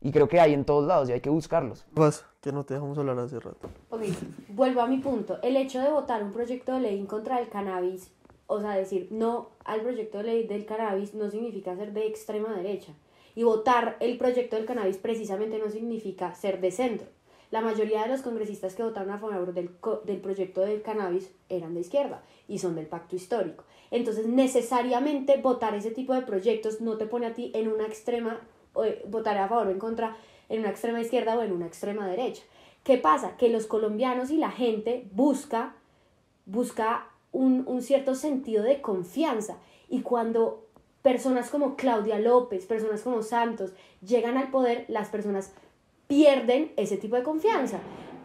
[0.00, 1.86] Y creo que hay en todos lados y hay que buscarlos.
[1.90, 3.68] Vas, que no te dejamos hablar hace rato.
[3.90, 4.02] Ok,
[4.48, 5.40] vuelvo a mi punto.
[5.42, 8.12] El hecho de votar un proyecto de ley en contra del cannabis,
[8.52, 12.54] o sea, decir no al proyecto de ley del cannabis no significa ser de extrema
[12.54, 12.92] derecha.
[13.34, 17.08] Y votar el proyecto del cannabis precisamente no significa ser de centro.
[17.50, 19.70] La mayoría de los congresistas que votaron a favor del,
[20.04, 23.64] del proyecto del cannabis eran de izquierda y son del pacto histórico.
[23.90, 28.40] Entonces, necesariamente votar ese tipo de proyectos no te pone a ti en una extrema,
[28.72, 30.16] o, eh, votar a favor o en contra,
[30.48, 32.42] en una extrema izquierda o en una extrema derecha.
[32.84, 33.36] ¿Qué pasa?
[33.36, 35.74] Que los colombianos y la gente busca,
[36.46, 39.56] busca un, un cierto sentido de confianza.
[39.88, 40.66] Y cuando
[41.02, 43.72] personas como Claudia López, personas como Santos
[44.06, 45.52] llegan al poder, las personas
[46.06, 47.78] pierden ese tipo de confianza.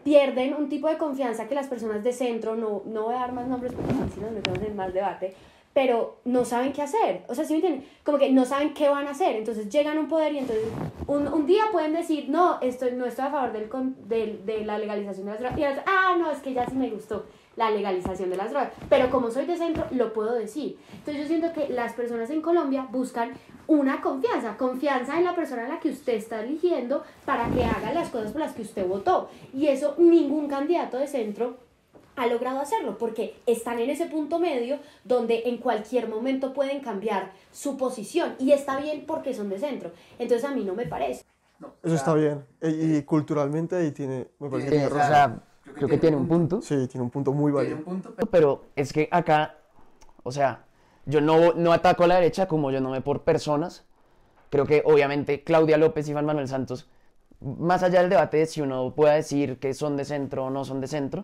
[0.04, 3.34] Pierden un tipo de confianza que las personas de centro, no, no voy a dar
[3.34, 5.34] más nombres porque si nos metemos en más debate,
[5.74, 7.24] pero no saben qué hacer.
[7.28, 7.90] O sea, ¿sí me entienden?
[8.04, 9.36] Como que no saben qué van a hacer.
[9.36, 10.66] Entonces llegan a un poder y entonces
[11.08, 13.70] un, un día pueden decir, no, estoy, no estoy a favor del,
[14.08, 15.80] del- de la legalización de las drogas.
[15.86, 17.26] Ah, no, es que ya sí me gustó
[17.58, 18.72] la legalización de las drogas.
[18.88, 20.78] Pero como soy de centro, lo puedo decir.
[20.94, 23.34] Entonces yo siento que las personas en Colombia buscan
[23.68, 27.92] una confianza, confianza en la persona a la que usted está eligiendo para que haga
[27.94, 29.30] las cosas por las que usted votó.
[29.54, 31.58] Y eso ningún candidato de centro
[32.16, 37.32] ha logrado hacerlo porque están en ese punto medio donde en cualquier momento pueden cambiar
[37.52, 39.92] su posición y está bien porque son de centro.
[40.18, 41.24] Entonces a mí no me parece.
[41.84, 42.46] Eso está bien.
[42.62, 45.44] Y, y culturalmente ahí tiene, me parece que tiene o sea,
[45.78, 46.62] creo que tiene un punto.
[46.62, 47.80] Sí, tiene un punto muy válido.
[48.30, 49.56] Pero es que acá
[50.28, 50.66] o sea,
[51.06, 53.86] yo no, no ataco a la derecha como yo no me por personas.
[54.50, 56.90] Creo que obviamente Claudia López y Juan Manuel Santos,
[57.40, 60.66] más allá del debate de si uno pueda decir que son de centro o no
[60.66, 61.24] son de centro,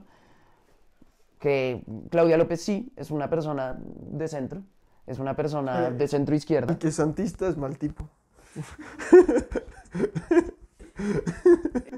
[1.37, 4.61] que Claudia López sí es una persona de centro,
[5.05, 6.71] es una persona de centro izquierda.
[6.71, 8.07] El que santista es mal tipo.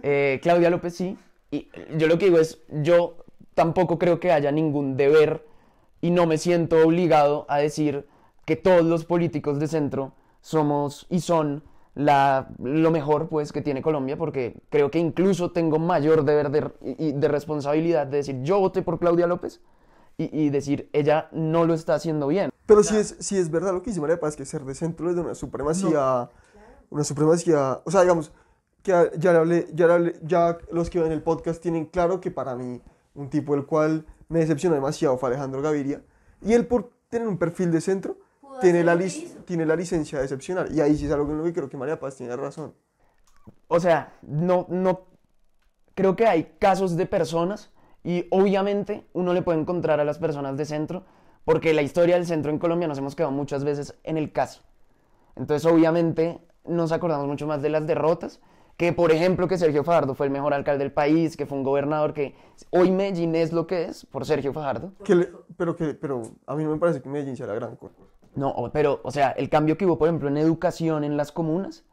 [0.08, 1.18] Eh, Claudia López sí.
[1.56, 3.16] Y yo lo que digo es, yo
[3.54, 5.46] tampoco creo que haya ningún deber
[6.02, 8.06] y no me siento obligado a decir
[8.46, 11.64] que todos los políticos de centro somos y son
[11.96, 16.70] la, lo mejor pues que tiene Colombia, porque creo que incluso tengo mayor deber de,
[17.00, 19.62] y- de responsabilidad de decir yo voté por Claudia López
[20.18, 22.50] y, y decir ella no lo está haciendo bien.
[22.66, 25.10] Pero si es, si es verdad lo que dice María Paz, que ser de centro
[25.10, 26.30] es de una supremacía,
[26.90, 28.32] una supremacía, o sea, digamos,
[28.86, 31.86] que a- ya, le hablé, ya, le hablé- ya los que ven el podcast tienen
[31.86, 32.82] claro que para mí
[33.16, 36.04] un tipo el cual me decepcionó demasiado fue Alejandro Gaviria,
[36.42, 38.18] y él por tener un perfil de centro,
[38.62, 38.98] tiene la,
[39.46, 41.78] tiene la licencia de decepcionar, y ahí sí es algo en lo que creo que
[41.78, 42.74] María Paz tiene razón.
[43.68, 45.08] O sea, no, no,
[45.96, 47.72] creo que hay casos de personas
[48.04, 51.06] y obviamente uno le puede encontrar a las personas de centro
[51.44, 54.62] porque la historia del centro en Colombia nos hemos quedado muchas veces en el caso.
[55.36, 58.40] Entonces obviamente nos acordamos mucho más de las derrotas
[58.78, 61.64] que por ejemplo que Sergio Fajardo fue el mejor alcalde del país, que fue un
[61.64, 62.36] gobernador que
[62.72, 64.92] hoy Medellín es lo que es por Sergio Fajardo.
[65.04, 67.76] Que le- pero, que, pero a mí no me parece que Medellín sea la gran
[67.78, 67.96] cosa.
[68.36, 71.86] No, pero, o sea, el cambio que hubo, por ejemplo, en educación en las comunas,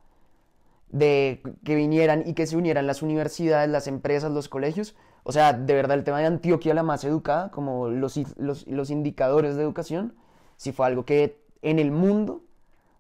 [0.91, 5.53] de que vinieran y que se unieran las universidades, las empresas, los colegios, o sea,
[5.53, 9.63] de verdad el tema de Antioquia la más educada, como los, los, los indicadores de
[9.63, 10.15] educación,
[10.57, 12.43] sí fue algo que en el mundo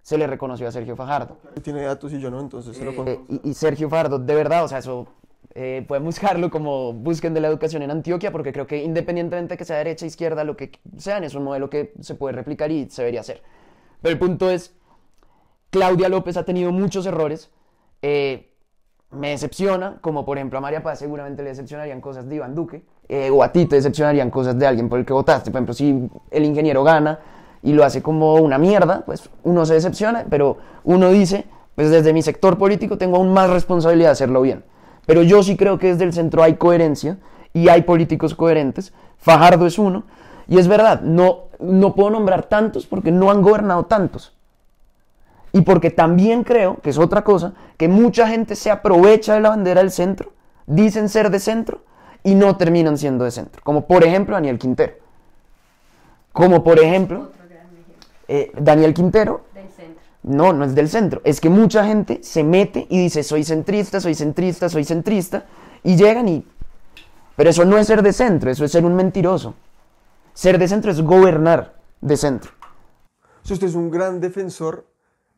[0.03, 1.39] se le reconoció a Sergio Fajardo.
[1.63, 3.25] Tiene datos y yo no, entonces se lo Eh, pongo.
[3.29, 5.07] y, y Sergio Fajardo, de verdad, o sea, eso
[5.55, 9.59] eh, pueden buscarlo como busquen de la educación en Antioquia, porque creo que independientemente de
[9.59, 12.89] que sea derecha, izquierda, lo que sean, es un modelo que se puede replicar y
[12.91, 13.43] se debería hacer.
[14.01, 14.75] Pero el punto es,
[15.71, 17.51] Claudia López ha tenido muchos errores.
[18.03, 18.49] eh,
[19.13, 22.83] me decepciona, como por ejemplo a María Paz seguramente le decepcionarían cosas de Iván Duque,
[23.11, 25.51] eh, o a ti te decepcionarían cosas de alguien por el que votaste.
[25.51, 27.19] Por ejemplo, si el ingeniero gana
[27.63, 32.13] y lo hace como una mierda, pues uno se decepciona, pero uno dice, pues desde
[32.13, 34.65] mi sector político tengo aún más responsabilidad de hacerlo bien.
[35.07, 37.19] Pero yo sí creo que desde el centro hay coherencia
[37.53, 38.93] y hay políticos coherentes.
[39.19, 40.05] Fajardo es uno.
[40.49, 44.35] Y es verdad, no, no puedo nombrar tantos porque no han gobernado tantos.
[45.53, 49.51] Y porque también creo, que es otra cosa, que mucha gente se aprovecha de la
[49.51, 50.33] bandera del centro,
[50.67, 51.83] dicen ser de centro
[52.25, 53.61] y no terminan siendo de centro.
[53.63, 54.95] Como por ejemplo Daniel Quintero.
[56.33, 57.31] Como por ejemplo
[58.35, 59.45] eh, Daniel Quintero.
[59.55, 60.03] del centro.
[60.23, 61.21] No, no es del centro.
[61.25, 65.45] Es que mucha gente se mete y dice soy centrista, soy centrista, soy centrista.
[65.83, 66.47] Y llegan y...
[67.37, 69.55] Pero eso no es ser de centro, eso es ser un mentiroso.
[70.35, 72.51] Ser de centro es gobernar de centro.
[73.43, 74.87] Sea, usted es un gran defensor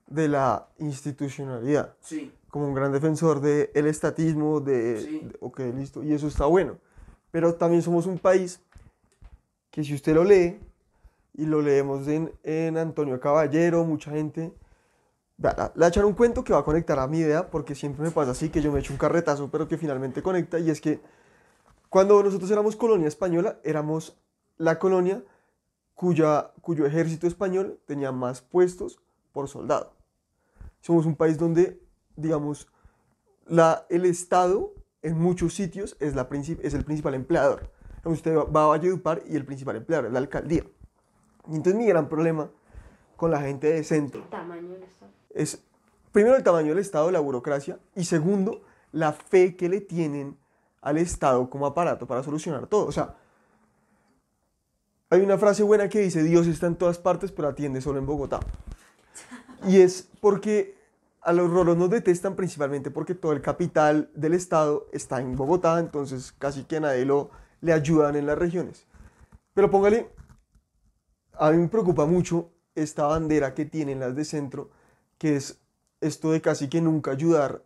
[0.07, 1.95] de la institucionalidad.
[2.01, 2.31] Sí.
[2.51, 5.21] como un gran defensor del el estatismo, de, Sí.
[5.25, 6.77] de- ok, listo, y eso está bueno.
[7.33, 8.61] Pero también somos un país
[9.73, 10.61] que si usted lo lee,
[11.35, 14.53] y lo leemos en, en Antonio Caballero, mucha gente,
[15.39, 17.75] la- le voy a echar un cuento que va a conectar a mi idea, porque
[17.75, 20.71] siempre me pasa así, que yo me echo un carretazo, pero que finalmente conecta, y
[20.71, 21.01] es que
[21.89, 24.17] cuando nosotros éramos colonia española, éramos
[24.57, 25.23] la colonia
[25.95, 29.01] cuya, cuyo ejército español tenía más puestos
[29.33, 29.93] por soldado.
[30.81, 31.81] Somos un país donde,
[32.17, 32.69] digamos,
[33.47, 36.29] la, el Estado en muchos sitios es, la
[36.63, 37.71] es el principal empleador.
[38.05, 40.65] Usted va a Valledupar y el principal empleador es la alcaldía.
[41.49, 42.51] Y entonces mi gran problema
[43.17, 45.13] con la gente de centro Tamaño del Estado.
[45.31, 45.63] es,
[46.13, 50.37] primero, el tamaño del Estado, la burocracia, y segundo, la fe que le tienen
[50.81, 52.87] al Estado como aparato para solucionar todo.
[52.87, 53.15] O sea,
[55.11, 58.07] hay una frase buena que dice, Dios está en todas partes, pero atiende solo en
[58.07, 58.41] Bogotá.
[59.67, 60.77] Y es porque
[61.23, 65.79] a los rolos nos detestan principalmente porque todo el capital del Estado está en Bogotá,
[65.81, 67.31] entonces casi que a nadie lo,
[67.63, 68.87] le ayudan en las regiones.
[69.55, 70.11] Pero póngale,
[71.39, 74.71] a mí me preocupa mucho esta bandera que tienen las de centro,
[75.19, 75.61] que es
[76.01, 77.63] esto de casi que nunca ayudar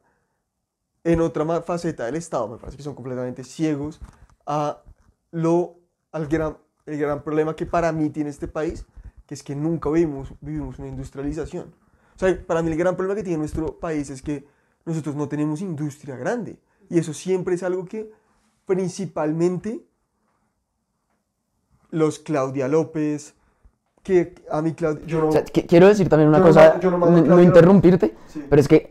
[1.05, 2.49] en otra faceta del Estado.
[2.49, 4.01] Me parece que son completamente ciegos
[4.47, 4.83] a
[5.31, 5.79] lo,
[6.13, 8.87] al gran, el gran problema que para mí tiene este país,
[9.27, 11.75] que es que nunca vivimos, vivimos una industrialización.
[12.17, 14.47] O sea, para mí el gran problema que tiene nuestro país es que
[14.85, 16.59] nosotros no tenemos industria grande.
[16.89, 18.11] Y eso siempre es algo que
[18.67, 19.87] principalmente
[21.91, 23.35] los Claudia López,
[24.03, 25.05] que a mí Claudia...
[25.07, 26.99] Yo no, O sea, qui- quiero decir también una Yo no cosa, ma- yo no
[26.99, 28.45] no, no interrumpirte, Sí.
[28.49, 28.91] pero es que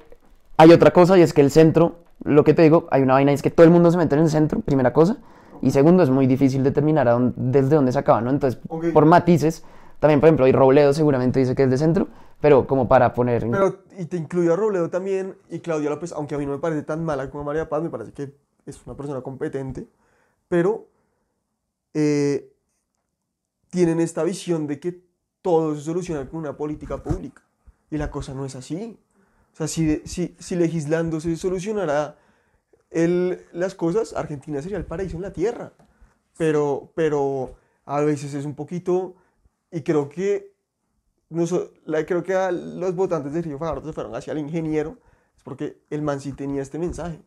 [0.57, 3.31] hay otra cosa y es que el centro, lo que te digo, hay una vaina
[3.31, 5.17] y es que todo el mundo se mete en el centro, primera cosa,
[5.61, 8.29] y segundo, es muy difícil determinar a dónde- desde dónde se acaba, ¿no?
[8.29, 8.87] Entonces, Ok.
[8.93, 9.63] por matices,
[9.99, 12.07] También, por ejemplo, y Robledo seguramente dice que es de centro,
[12.39, 13.47] pero como para poner...
[13.49, 16.59] Pero, y te incluyo a Robledo también, y Claudia López, aunque a mí no me
[16.59, 18.31] parece tan mala como María Paz, me parece que
[18.67, 19.87] es una persona competente,
[20.47, 20.85] pero
[21.95, 22.51] eh,
[23.77, 25.03] tienen esta visión de que
[25.43, 27.43] todo se soluciona con una política pública,
[27.91, 28.97] y la cosa no es así.
[29.53, 32.17] O sea, si, si, si legislando se solucionará
[32.89, 35.73] el- las cosas, Argentina sería el paraíso en la tierra,
[36.39, 37.53] pero, pero
[37.85, 39.13] a veces es un poquito,
[39.71, 40.55] y creo que
[41.29, 44.39] no so- la- creo que a los votantes de Río Fajardo se fueron hacia el
[44.39, 44.97] ingeniero,
[45.37, 47.21] es porque el man sí tenía este mensaje,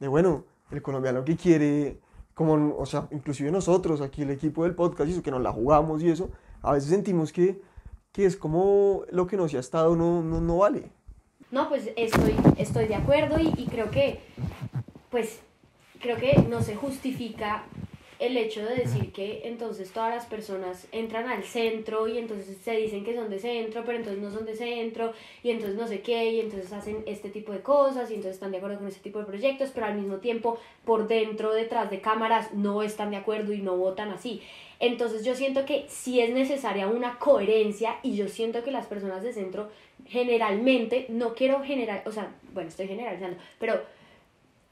[0.00, 1.98] de bueno, el colombiano que quiere,
[2.34, 6.02] como, o sea, inclusive nosotros, aquí el equipo del podcast, y que nos la jugamos
[6.02, 6.30] y eso,
[6.62, 7.60] a veces sentimos que,
[8.12, 10.90] que es como lo que no se ha estado no, no, no vale.
[11.50, 14.20] No, pues estoy, estoy de acuerdo y creo que,
[15.10, 15.40] pues,
[16.00, 17.64] creo que no se justifica
[18.26, 22.76] el hecho de decir que entonces todas las personas entran al centro y entonces se
[22.76, 26.00] dicen que son de centro, pero entonces no son de centro y entonces no sé
[26.00, 29.00] qué y entonces hacen este tipo de cosas y entonces están de acuerdo con este
[29.00, 33.16] tipo de proyectos, pero al mismo tiempo por dentro, detrás de cámaras, no están de
[33.16, 34.42] acuerdo y no votan así.
[34.80, 39.22] Entonces yo siento que sí es necesaria una coherencia y yo siento que las personas
[39.22, 39.68] de centro
[40.06, 43.80] generalmente, no quiero general, o sea, bueno, estoy generalizando, pero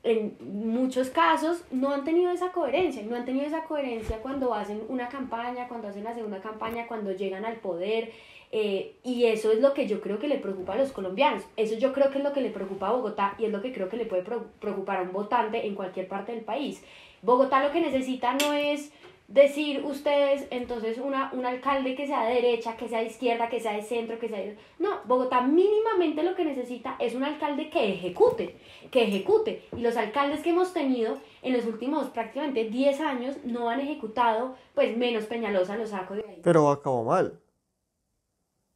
[0.05, 4.83] en muchos casos no han tenido esa coherencia, no han tenido esa coherencia cuando hacen
[4.89, 8.11] una campaña, cuando hacen la segunda campaña, cuando llegan al poder,
[8.51, 11.79] eh, y eso es lo que yo creo que le preocupa a los colombianos, eso
[11.79, 13.89] yo creo que es lo que le preocupa a Bogotá y es lo que creo
[13.89, 14.25] que le puede
[14.61, 16.83] preocupar a un votante en cualquier parte del país.
[17.23, 18.93] Bogotá lo que necesita no es
[19.33, 23.61] decir ustedes, entonces, una, un alcalde que sea de derecha, que sea de izquierda, que
[23.61, 24.59] sea de centro, que sea de...
[24.79, 28.57] No, Bogotá mínimamente lo que necesita es un alcalde que ejecute,
[28.91, 29.65] que ejecute.
[29.75, 34.55] Y los alcaldes que hemos tenido en los últimos prácticamente 10 años no han ejecutado,
[34.75, 36.41] pues menos Peñalosa lo saco de ahí.
[36.43, 37.41] Pero acabó mal.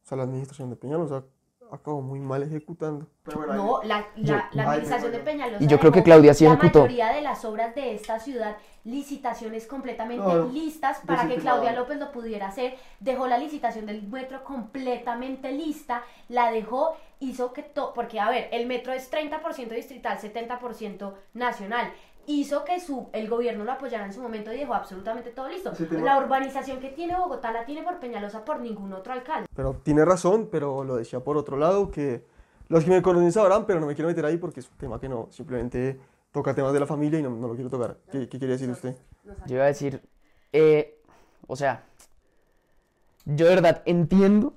[0.03, 1.23] O sea, la administración de Peñalosa
[1.71, 3.07] acabó muy mal ejecutando.
[3.23, 4.05] Pero bueno, ahí- No, la,
[4.53, 5.19] la, administración de.
[5.19, 5.63] Peñalosa.
[5.63, 6.79] Y yo creo que Claudia sí ejecutó.
[6.79, 11.35] La mayoría de las obras de esta ciudad, licitaciones completamente No, listas para que.
[11.35, 12.75] Claudia López lo pudiera hacer.
[12.99, 17.93] Dejó la licitación del metro completamente lista, la dejó, hizo que todo.
[17.93, 21.91] Porque, a ver, el metro es 30% distrital, 70% nacional.
[22.29, 25.71] Hizo que su, el gobierno lo apoyara en su momento y dejó absolutamente todo listo.
[25.91, 29.47] La urbanización que tiene Bogotá la tiene por Peñalosa por ningún otro alcalde.
[29.55, 32.25] Pero tiene razón, pero lo decía por otro lado, que
[32.67, 34.99] los que me conocen sabrán, pero no me quiero meter ahí porque es un tema
[34.99, 35.97] que no, simplemente
[36.33, 37.97] toca temas de la familia y no, no lo quiero tocar.
[38.11, 38.95] ¿Qué, qué quería decir usted?
[39.45, 40.01] Yo iba a decir,
[40.51, 41.01] eh,
[41.47, 41.85] o sea,
[43.23, 44.53] yo de verdad entiendo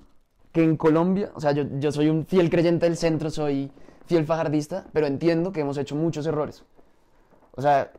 [0.51, 3.71] que en Colombia, o sea, yo, yo soy un fiel creyente del centro, soy
[4.05, 6.65] fiel fajardista, pero entiendo que hemos hecho muchos errores.
[7.53, 7.91] O sea,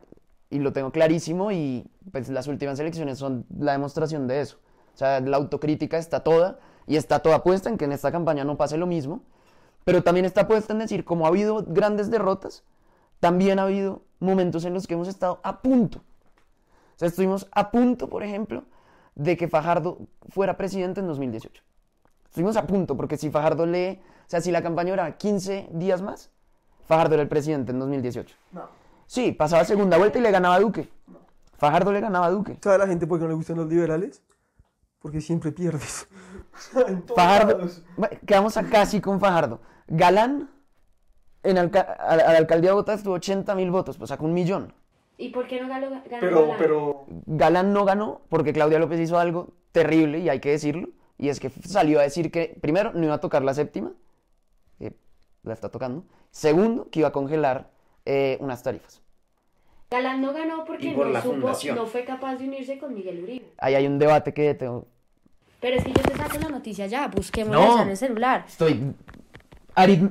[0.49, 4.57] y lo tengo clarísimo y pues las últimas elecciones son la demostración de eso.
[4.93, 8.43] O sea, la autocrítica está toda y está toda puesta en que en esta campaña
[8.43, 9.21] no pase lo mismo,
[9.83, 12.63] pero también está puesta en decir, como ha habido grandes derrotas,
[13.19, 15.99] también ha habido momentos en los que hemos estado a punto.
[15.99, 18.63] O sea, estuvimos a punto, por ejemplo,
[19.15, 21.63] de que Fajardo fuera presidente en 2018.
[22.25, 26.01] Estuvimos a punto, porque si Fajardo lee, o sea, si la campaña era 15 días
[26.01, 26.29] más,
[26.85, 28.35] Fajardo era el presidente en 2018.
[29.07, 30.89] Sí, pasaba segunda vuelta y le ganaba a Duque.
[31.57, 32.57] Fajardo le ganaba a Duque.
[32.61, 34.21] ¿Sabe la gente por qué no le gustan los liberales?
[34.99, 36.07] Porque siempre pierdes.
[36.87, 37.83] En todos Fajardo, lados.
[38.27, 39.59] quedamos a casi con Fajardo.
[39.87, 40.49] Galán,
[41.43, 44.25] en alca- a, la- a la alcaldía de Bogotá estuvo 80 mil votos, pues sacó
[44.25, 44.73] un millón.
[45.17, 46.55] ¿Y por qué no ganó, ganó Pero, Galán?
[46.57, 50.89] pero, Galán no ganó porque Claudia López hizo algo terrible y hay que decirlo.
[51.17, 53.93] Y es que salió a decir que, primero, no iba a tocar la séptima,
[54.79, 54.95] que
[55.43, 56.05] la está tocando.
[56.31, 57.69] Segundo, que iba a congelar
[58.05, 59.01] eh, unas tarifas.
[59.91, 63.45] Galán no ganó porque por no supo, no fue capaz de unirse con Miguel Uribe.
[63.59, 64.87] Ahí hay un debate que tengo.
[65.59, 67.09] Pero es que yo te saco la noticia ya,
[67.47, 67.77] No.
[67.77, 68.43] ya en el celular.
[68.47, 68.93] Estoy.
[69.75, 70.09] Ari,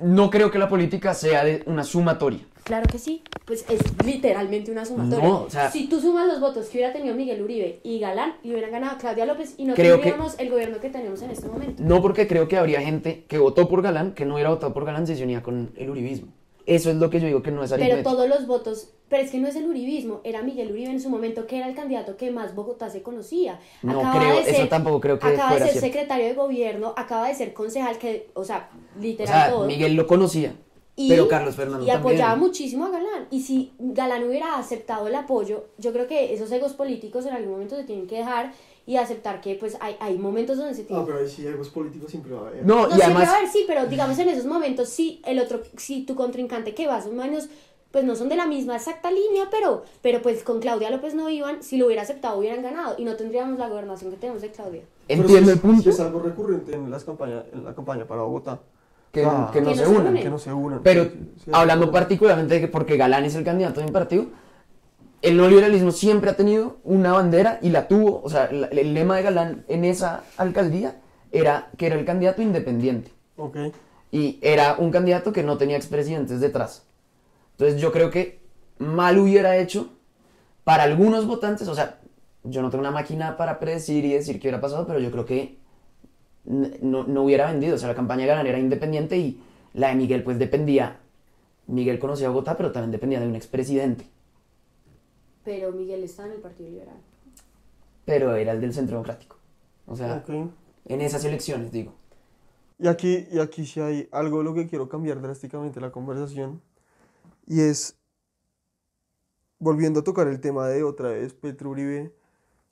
[0.00, 2.40] no creo que la política sea de una sumatoria.
[2.64, 5.28] Claro que sí, pues es literalmente una sumatoria.
[5.28, 8.34] No, o sea- si tú sumas los votos que hubiera tenido Miguel Uribe y Galán,
[8.42, 11.46] y hubieran ganado Claudia López y no que- tendríamos el gobierno que tenemos en este
[11.48, 11.82] momento.
[11.82, 14.84] No porque creo que habría gente que votó por Galán que no hubiera votado por
[14.86, 16.28] Galán si se unía con el uribismo.
[16.66, 18.10] Eso es lo que yo digo que no es Pero aritmético.
[18.12, 21.10] todos los votos, pero es que no es el uribismo, era Miguel Uribe en su
[21.10, 23.60] momento que era el candidato que más Bogotá se conocía.
[23.82, 25.94] No Acaba creo, de eso ser- tampoco creo que Acaba fuera de ser cierto.
[25.98, 29.66] secretario de gobierno, acaba de ser concejal, que, o sea, O literal sea, todo.
[29.66, 30.54] Miguel lo conocía,
[30.96, 32.48] Y- pero Carlos Fernando Y apoyaba también.
[32.48, 33.26] muchísimo a Galán.
[33.30, 37.52] Y si Galán hubiera aceptado el apoyo, yo creo que esos egos políticos en algún
[37.52, 38.52] momento se tienen que dejar
[38.86, 41.70] y aceptar que pues hay, hay momentos donde se tiene no, pero ahí sí, egos
[41.70, 42.66] políticos siempre va a haber.
[42.66, 45.22] No, no y siempre además, va a haber, sí, pero digamos en esos momentos, sí,
[45.24, 47.48] el otro, si tu contrincante que más o menos
[47.90, 51.30] pues no son de la misma exacta línea, pero, pero pues con Claudia López no
[51.30, 54.50] iban, si lo hubiera aceptado hubieran ganado y no tendríamos la gobernación que tenemos de
[54.50, 54.82] Claudia.
[55.06, 58.22] Entiendo sí el punto, sí es algo recurrente en, las campañas, en la campaña para
[58.22, 58.58] Bogotá.
[59.12, 60.06] que, Ah, que no Que se no se unan.
[60.08, 60.22] unen.
[60.24, 60.80] Que no se unan.
[60.82, 61.10] Pero Sí,
[61.44, 61.92] sí, hablando sí.
[61.92, 64.26] particularmente de que porque Galán es el candidato de mi partido,
[65.24, 69.22] el neoliberalismo siempre ha tenido una bandera y la tuvo, o sea, el lema de
[69.22, 71.00] Galán en esa alcaldía
[71.32, 73.56] era que era el candidato independiente Ok.
[74.12, 76.86] y era un candidato que no tenía expresidentes detrás.
[77.52, 78.40] Entonces yo creo que
[78.78, 79.88] mal hubiera hecho
[80.62, 82.00] para algunos votantes, o sea,
[82.42, 85.24] yo no tengo una máquina para predecir y decir qué hubiera pasado, pero yo creo
[85.24, 85.58] que
[86.44, 87.76] no, no hubiera vendido.
[87.76, 89.40] O sea, la campaña de Galán era independiente y
[89.72, 90.98] la de Miguel pues dependía.
[91.66, 94.04] Miguel conocía a Bogotá, pero también dependía de un expresidente.
[95.44, 96.96] Pero Miguel está en el Partido Liberal.
[98.04, 99.36] Pero era el del Centro Democrático.
[99.86, 100.30] O sea, Ok.
[100.86, 101.94] en esas elecciones, digo.
[102.78, 106.60] Y aquí, y aquí sí hay algo de lo que quiero cambiar drásticamente la conversación.
[107.46, 107.96] Y es,
[109.58, 112.12] volviendo a tocar el tema de otra vez Petro Uribe,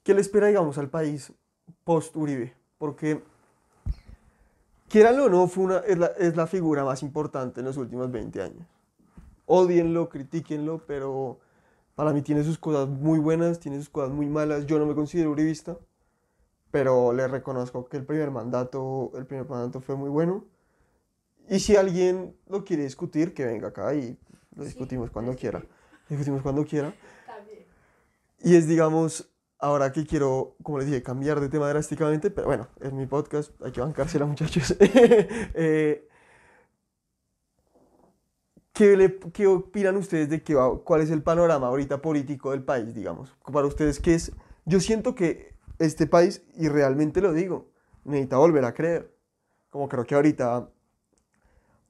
[0.03, 1.33] ¿qué le espera, digamos, al país
[1.85, 2.55] post-Uribe?
[2.79, 3.23] Porque,
[4.89, 8.11] quieranlo o no, fue una, es, la, es la figura más importante en los últimos
[8.11, 8.67] 20 años.
[9.47, 11.39] Odienlo, critíquenlo, pero
[11.95, 14.67] para mí tiene sus cosas muy buenas, tiene sus cosas muy malas.
[14.67, 15.77] Yo no me considero uribista
[16.73, 20.45] pero le reconozco que el primer mandato, el primer mandato fue muy bueno.
[21.49, 24.19] Y si alguien lo quiere discutir, que venga acá y
[24.57, 25.63] lo discutimos cuando quiera.
[26.09, 26.95] Discutimos cuando quiera.
[28.41, 32.69] Y es, digamos, ahora que quiero, como les dije, cambiar de tema drásticamente, pero bueno,
[32.81, 34.75] es mi podcast, hay que bancársela, muchachos.
[35.55, 36.09] Eh,
[38.73, 42.63] ¿qué, le- qué opinan ustedes de qué va- cuál es el panorama ahorita político del
[42.63, 43.35] país, digamos?
[43.53, 44.33] Para ustedes, ¿qué es?
[44.65, 47.69] Yo siento que este país, y realmente lo digo,
[48.05, 49.13] necesita volver a creer.
[49.71, 50.69] Como creo que ahorita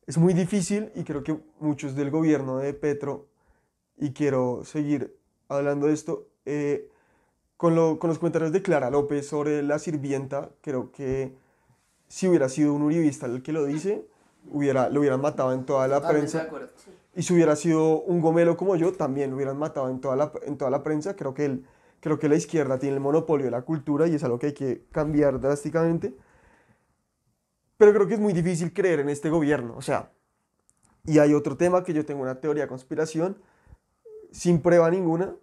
[0.07, 3.28] es muy difícil y creo que muchos del gobierno de Petro,
[3.97, 5.16] y quiero seguir
[5.49, 6.89] hablando de esto, eh,
[7.57, 11.35] con, lo- con los comentarios de Clara López sobre la sirvienta, creo que
[12.09, 14.07] si hubiera sido un uribista el que lo dice,
[14.51, 16.49] hubiera, lo hubieran matado en toda la prensa.
[17.14, 20.32] Y si hubiera sido un gomelo como yo, también lo hubieran matado en toda la,
[20.43, 21.14] en toda la prensa.
[21.14, 21.66] Creo que, el,
[22.01, 24.55] creo que la izquierda tiene el monopolio de la cultura y es algo que hay
[24.55, 26.14] que cambiar drásticamente.
[27.76, 29.76] Pero creo que es muy difícil creer en este gobierno.
[29.76, 30.11] O sea,
[31.05, 33.36] y hay otro tema que yo tengo una teoría de conspiración
[34.30, 35.34] sin prueba ninguna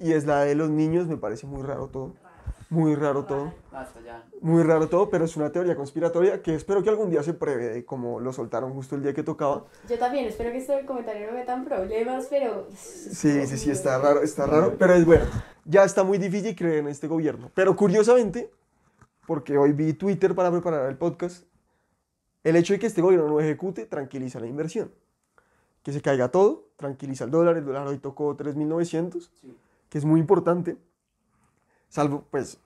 [0.00, 1.08] y es la de los niños.
[1.08, 2.14] Me parece muy raro todo.
[2.74, 3.54] Muy raro todo.
[3.70, 4.24] Basta ya.
[4.40, 7.84] Muy raro todo, pero es una teoría conspiratoria que espero que algún día se pruebe,
[7.84, 9.64] como lo soltaron justo el día que tocaba.
[9.88, 12.66] Yo también, espero que este comentario no me metan problemas, pero...
[12.74, 15.24] Sí, sí, sí, está raro, está raro, pero es bueno.
[15.64, 17.48] Ya está muy difícil creer en este gobierno.
[17.54, 18.50] Pero curiosamente,
[19.24, 21.44] porque hoy vi Twitter para preparar el podcast,
[22.42, 24.92] el hecho de que este gobierno no ejecute tranquiliza la inversión.
[25.84, 29.30] Que se caiga todo, tranquiliza el dólar, el dólar hoy tocó 3.900,
[29.88, 30.76] que es muy importante,
[31.88, 32.58] salvo, pues,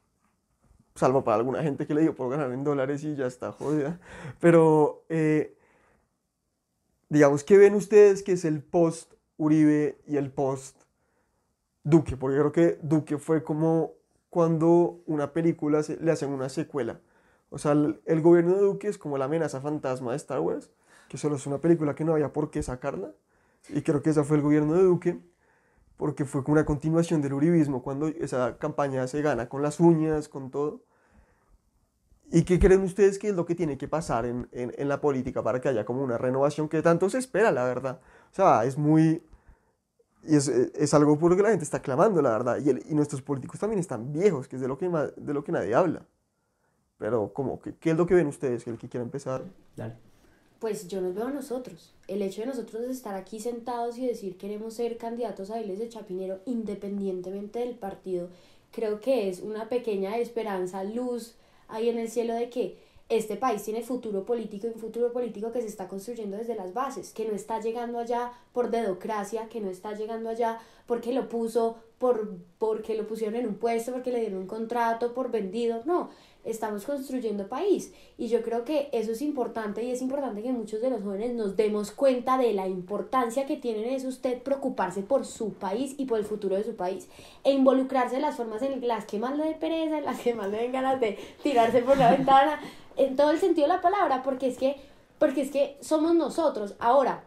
[0.99, 4.01] salvo para alguna gente que le dio por ganar en dólares y ya está jodida.
[4.41, 5.57] Pero, eh,
[7.09, 10.77] digamos, ¿qué ven ustedes que es el post Uribe y el post
[11.85, 12.17] Duque?
[12.17, 13.93] Porque creo que Duque fue como
[14.31, 17.01] cuando una película se- le hacen una secuela.
[17.51, 20.71] O sea, el, el gobierno de Duque es como la amenaza fantasma de Star Wars,
[21.09, 23.13] que solo es una película que no había por qué sacarla.
[23.71, 25.19] Y creo que ese fue el gobierno de Duque,
[25.97, 30.29] porque fue como una continuación del uribismo, cuando esa campaña se gana con las uñas,
[30.29, 30.83] con todo.
[32.31, 35.01] ¿Y qué creen ustedes que es lo que tiene que pasar en, en- en la
[35.01, 38.01] política para que haya como una renovación que tanto se espera, la verdad?
[38.33, 39.23] O sea, es muy...
[40.25, 42.59] Y es, es algo por lo que la gente está clamando, la verdad.
[42.63, 45.43] Y, el- y nuestros políticos también están viejos, que es de lo que, de lo
[45.43, 46.05] que nadie habla.
[46.99, 48.67] Pero, como, ¿qué, qué es lo que ven ustedes?
[48.67, 49.45] El que quiera empezar.
[49.77, 49.95] Dale.
[50.59, 51.95] Pues yo nos veo a nosotros.
[52.09, 55.89] El hecho de nosotros estar aquí sentados y decir queremos ser candidatos a Iles de
[55.89, 58.29] Chapinero independientemente del partido,
[58.73, 61.37] creo que es una pequeña esperanza, luz
[61.69, 62.77] ahí en el cielo de que
[63.09, 66.75] este país tiene futuro político y un futuro político que se está construyendo desde las
[66.75, 71.29] bases, que no está llegando allá por dedocracia, que no está llegando allá porque lo
[71.29, 75.83] puso, por, porque lo pusieron en un puesto, porque le dieron un contrato, por vendido,
[75.87, 76.11] no,
[76.51, 80.81] estamos construyendo país y yo creo que eso es importante y es importante que muchos
[80.81, 85.25] de los jóvenes nos demos cuenta de la importancia que tiene es usted preocuparse por
[85.25, 87.09] su país y por el futuro de su país
[87.45, 90.35] e involucrarse en las formas en las que más le dé pereza, en las que
[90.35, 92.61] más le den ganas de tirarse por la ventana,
[92.97, 94.77] en todo el sentido de la palabra, porque es que,
[95.19, 96.75] porque es que somos nosotros.
[96.79, 97.25] Ahora,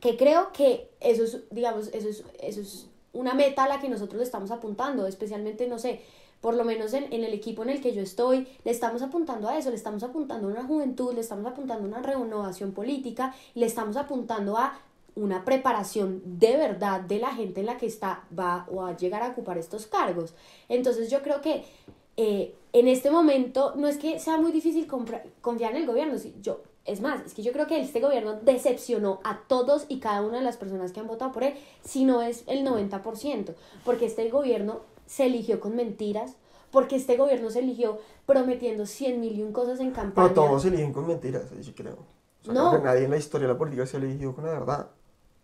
[0.00, 3.88] que creo que eso es, digamos, eso es, eso es una meta a la que
[3.88, 6.02] nosotros le estamos apuntando, especialmente, no sé,
[6.44, 9.48] por lo menos en, en el equipo en el que yo estoy, le estamos apuntando
[9.48, 13.34] a eso, le estamos apuntando a una juventud, le estamos apuntando a una renovación política,
[13.54, 14.78] le estamos apuntando a
[15.16, 19.22] una preparación de verdad de la gente en la que está, va o a llegar
[19.22, 20.34] a ocupar estos cargos.
[20.68, 21.64] Entonces yo creo que
[22.18, 24.86] eh, en este momento no es que sea muy difícil
[25.40, 28.34] confiar en el gobierno, si- yo, es más, es que yo creo que este gobierno
[28.42, 32.04] decepcionó a todos y cada una de las personas que han votado por él, si
[32.04, 33.54] no es el 90%,
[33.86, 36.36] porque este gobierno se eligió con mentiras,
[36.70, 40.28] porque este gobierno se eligió prometiendo 100 mil y un cosas en campaña.
[40.28, 41.98] Pero todos se eligen con mentiras, ahí sí creo.
[42.42, 42.70] O sea, No.
[42.70, 44.88] creo que nadie en la historia de la política se ha elegido con la verdad.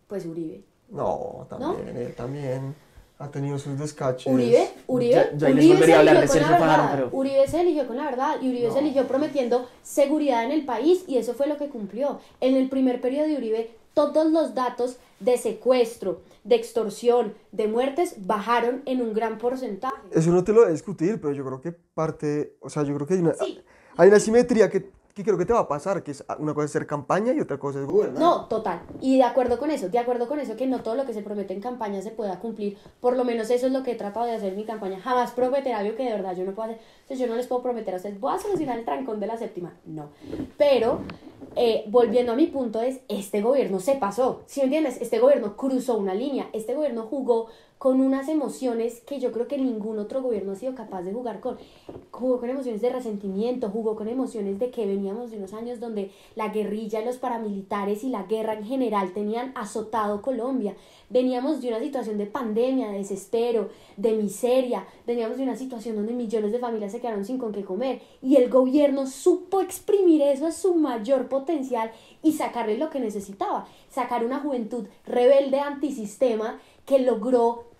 [0.07, 0.63] Pues Uribe.
[0.89, 2.75] No, también, él también
[3.17, 4.31] ha tenido sus descaches.
[4.33, 6.95] Uribe, Uribe, Ya- ya Uribe se hablar eligió de con la Fajardo, verdad.
[6.95, 8.73] pero- Uribe se eligió con la verdad y Uribe No.
[8.73, 12.19] se eligió prometiendo seguridad en el país y eso fue lo que cumplió.
[12.41, 18.15] En el primer periodo de Uribe, todos los datos de secuestro, de extorsión, de muertes
[18.25, 19.95] bajaron en un gran porcentaje.
[20.11, 22.95] Eso no te lo voy a discutir, pero yo creo que parte, o sea, yo
[22.95, 23.61] creo que hay una, Sí.
[23.97, 26.65] hay una simetría que, que creo que te va a pasar, que es una cosa
[26.65, 28.19] es ser campaña y otra cosa es gobernar.
[28.19, 28.81] No, total.
[29.01, 31.21] Y de acuerdo con eso, de acuerdo con eso, que no todo lo que se
[31.21, 32.77] promete en campaña se pueda cumplir.
[32.99, 34.99] Por lo menos eso es lo que he tratado de hacer en mi campaña.
[34.99, 36.81] Jamás prometer algo que de verdad yo no puedo hacer.
[37.05, 39.27] O sea, yo no les puedo prometer a ustedes, voy a solucionar el trancón de
[39.27, 39.73] la séptima.
[39.85, 40.09] No.
[40.57, 41.01] Pero,
[41.55, 44.43] eh, volviendo a mi punto, es, este gobierno se pasó.
[44.45, 45.01] Si me entiendes?
[45.01, 46.49] Este gobierno cruzó una línea.
[46.53, 47.47] Este gobierno jugó
[47.81, 51.39] con unas emociones que yo creo que ningún otro gobierno ha sido capaz de jugar
[51.39, 51.57] con.
[52.11, 56.11] Jugó con emociones de resentimiento, jugó con emociones de que veníamos de unos años donde
[56.35, 60.75] la guerrilla, los paramilitares y la guerra en general tenían azotado Colombia.
[61.09, 64.85] Veníamos de una situación de pandemia, de desespero, de miseria.
[65.07, 67.99] Veníamos de una situación donde millones de familias se quedaron sin con qué comer.
[68.21, 71.89] Y el gobierno supo exprimir eso a su mayor potencial
[72.21, 73.65] y sacarle lo que necesitaba.
[73.89, 77.70] Sacar una juventud rebelde antisistema que logró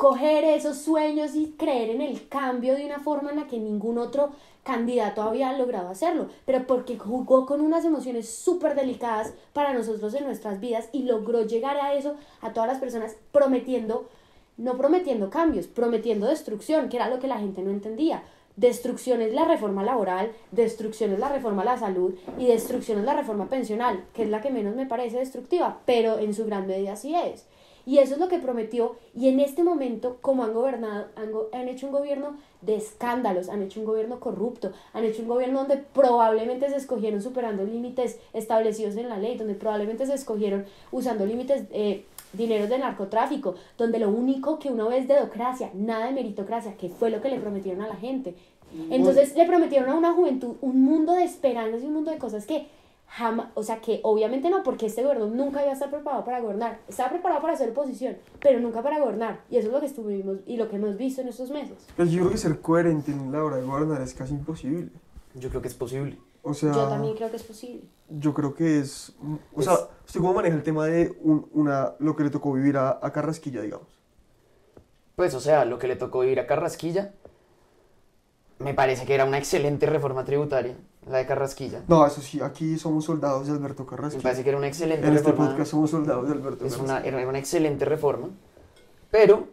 [0.00, 3.98] coger esos sueños y creer en el cambio de una forma en la que ningún
[3.98, 4.30] otro
[4.62, 10.24] candidato había logrado hacerlo, pero porque jugó con unas emociones súper delicadas para nosotros en
[10.24, 14.08] nuestras vidas y logró llegar a eso a todas las personas prometiendo,
[14.56, 18.22] no prometiendo cambios, prometiendo destrucción, que era lo que la gente no entendía.
[18.56, 23.04] Destrucción es la reforma laboral, destrucción es la reforma a la salud y destrucción es
[23.04, 26.66] la reforma pensional, que es la que menos me parece destructiva, pero en su gran
[26.66, 27.44] medida sí es.
[27.90, 28.96] Y eso es lo que prometió.
[29.14, 33.48] Y en este momento, como han gobernado, han, go- han hecho un gobierno de escándalos,
[33.48, 38.18] han hecho un gobierno corrupto, han hecho un gobierno donde probablemente se escogieron superando límites
[38.32, 43.98] establecidos en la ley, donde probablemente se escogieron usando límites, eh, dineros de narcotráfico, donde
[43.98, 47.40] lo único que uno ve es dedocracia, nada de meritocracia, que fue lo que le
[47.40, 48.34] prometieron a la gente.
[48.90, 52.46] Entonces le prometieron a una juventud un mundo de esperanzas y un mundo de cosas
[52.46, 52.68] que
[53.12, 56.40] jamás, o sea que obviamente no, porque este gobierno nunca iba a estar preparado para
[56.40, 59.86] gobernar, estaba preparado para hacer oposición, pero nunca para gobernar, y eso es lo que
[59.86, 61.76] estuvimos y lo que hemos visto en estos meses.
[61.96, 64.90] Pero yo creo que ser coherente en la hora de gobernar es casi imposible.
[65.34, 66.18] Yo creo que es posible.
[66.42, 67.82] O sea, Yo también creo que es posible.
[68.08, 69.12] yo creo que es...
[69.54, 69.74] O Es- sea,
[70.06, 73.12] ¿usted cómo maneja el tema de un- una, lo que le tocó vivir a, a
[73.12, 73.86] Carrasquilla, digamos?
[75.16, 77.12] Pues, o sea, lo que le tocó ir a Carrasquilla,
[78.58, 80.76] me parece que era una excelente reforma tributaria,
[81.06, 81.82] la de Carrasquilla.
[81.88, 84.22] No, eso sí, aquí somos soldados de Alberto Me Carrasquilla.
[84.22, 85.50] parece que era una excelente En este reforma.
[85.50, 87.18] podcast somos soldados de Alberto Es una, Carrasquilla.
[87.18, 88.28] era una excelente reforma,
[89.10, 89.48] pero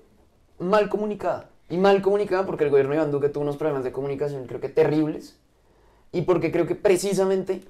[0.60, 1.50] mal comunicada.
[1.70, 4.62] Y mal comunicada porque el gobierno de Iván Duque tuvo unos problemas de comunicación, creo
[4.62, 5.38] que terribles.
[6.14, 7.64] Y porque creo que precisamente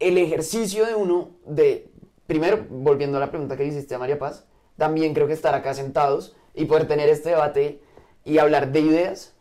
[0.00, 1.90] el ejercicio de uno, de,
[2.26, 4.44] primero, volviendo a la pregunta que hiciste a María Paz,
[4.76, 7.80] también creo que estar acá sentados y poder tener este debate
[8.24, 9.32] y hablar de ideas.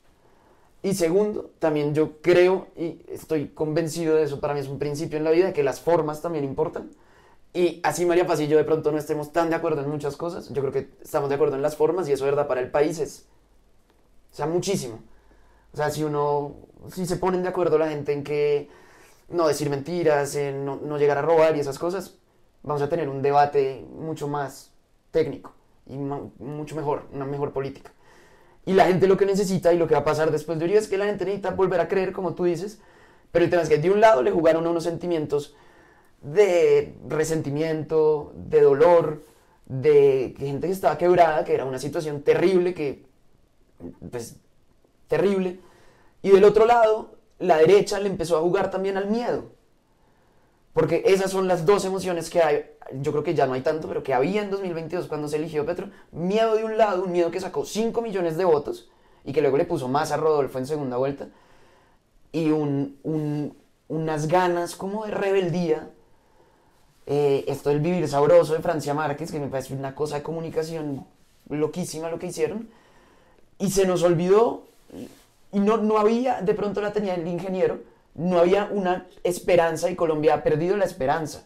[0.83, 5.17] Y segundo, también yo creo y estoy convencido de eso, para mí es un principio
[5.17, 6.91] en la vida, que las formas también importan.
[7.53, 10.15] Y así María Paz y yo de pronto no estemos tan de acuerdo en muchas
[10.15, 12.69] cosas, yo creo que estamos de acuerdo en las formas y eso, verdad, para el
[12.69, 13.25] país es,
[14.31, 14.99] o sea, muchísimo.
[15.73, 16.55] O sea, si uno,
[16.93, 18.69] si se ponen de acuerdo la gente en que
[19.29, 22.15] no decir mentiras, en no, no llegar a robar y esas cosas,
[22.63, 24.71] vamos a tener un debate mucho más
[25.11, 25.53] técnico
[25.87, 27.91] y mucho mejor, una mejor política.
[28.67, 30.77] Y la gente lo que necesita y lo que va a pasar después de Uribe
[30.77, 32.79] es que la gente necesita volver a creer, como tú dices,
[33.31, 35.55] pero el tema es que de un lado le jugaron a unos sentimientos
[36.21, 39.23] de resentimiento, de dolor,
[39.67, 43.05] de gente que estaba quebrada, que era una situación terrible, que,
[44.11, 44.35] pues,
[45.07, 45.61] terrible.
[46.21, 49.45] Y del otro lado, la derecha le empezó a jugar también al miedo.
[50.77, 52.65] Porque esas son las dos emociones que hay,
[53.01, 55.65] yo creo que ya no hay tanto, pero que había en 2022 cuando se eligió
[55.65, 55.89] Petro.
[56.11, 58.87] Miedo de un lado, un miedo que sacó 5 millones de votos
[59.25, 61.29] y que luego le puso más a Rodolfo en segunda vuelta.
[62.31, 63.57] Y un, un-
[63.87, 65.89] unas ganas como de rebeldía.
[67.07, 71.07] Eh, esto del vivir sabroso de Francia Márquez, que me parece una cosa de comunicación
[71.49, 72.69] loquísima lo que hicieron.
[73.57, 74.65] Y se nos olvidó,
[75.51, 77.79] y no, no había, de pronto la tenía el ingeniero,
[78.17, 81.45] no había una esperanza y Colombia ha perdido la esperanza.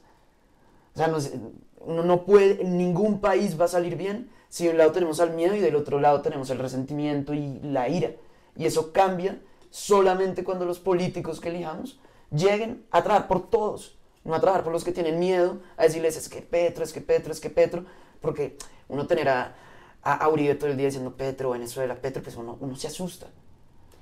[0.95, 1.31] O sea, nos-
[1.79, 5.33] uno no puede, ningún país va a salir bien si de un lado tenemos al
[5.33, 8.11] miedo y del otro lado tenemos el resentimiento y la ira.
[8.55, 11.99] Y eso cambia solamente cuando los políticos que elijamos
[12.31, 16.17] lleguen a trabajar por todos, no a trabajar por los que tienen miedo, a decirles
[16.17, 17.85] es que Petro, es que Petro, es que Petro,
[18.21, 18.57] porque
[18.89, 19.55] uno tener a,
[20.03, 23.27] a, Uribe todo el día diciendo Petro, Venezuela, Petro, pues uno, uno se asusta.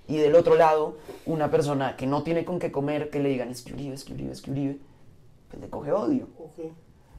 [0.10, 0.97] Y del otro lado,
[1.28, 4.03] una persona que no tiene con qué comer, que le digan es que Uribe, es
[4.03, 4.80] que Uribe, es que Uribe,
[5.47, 6.28] pues le coge odio.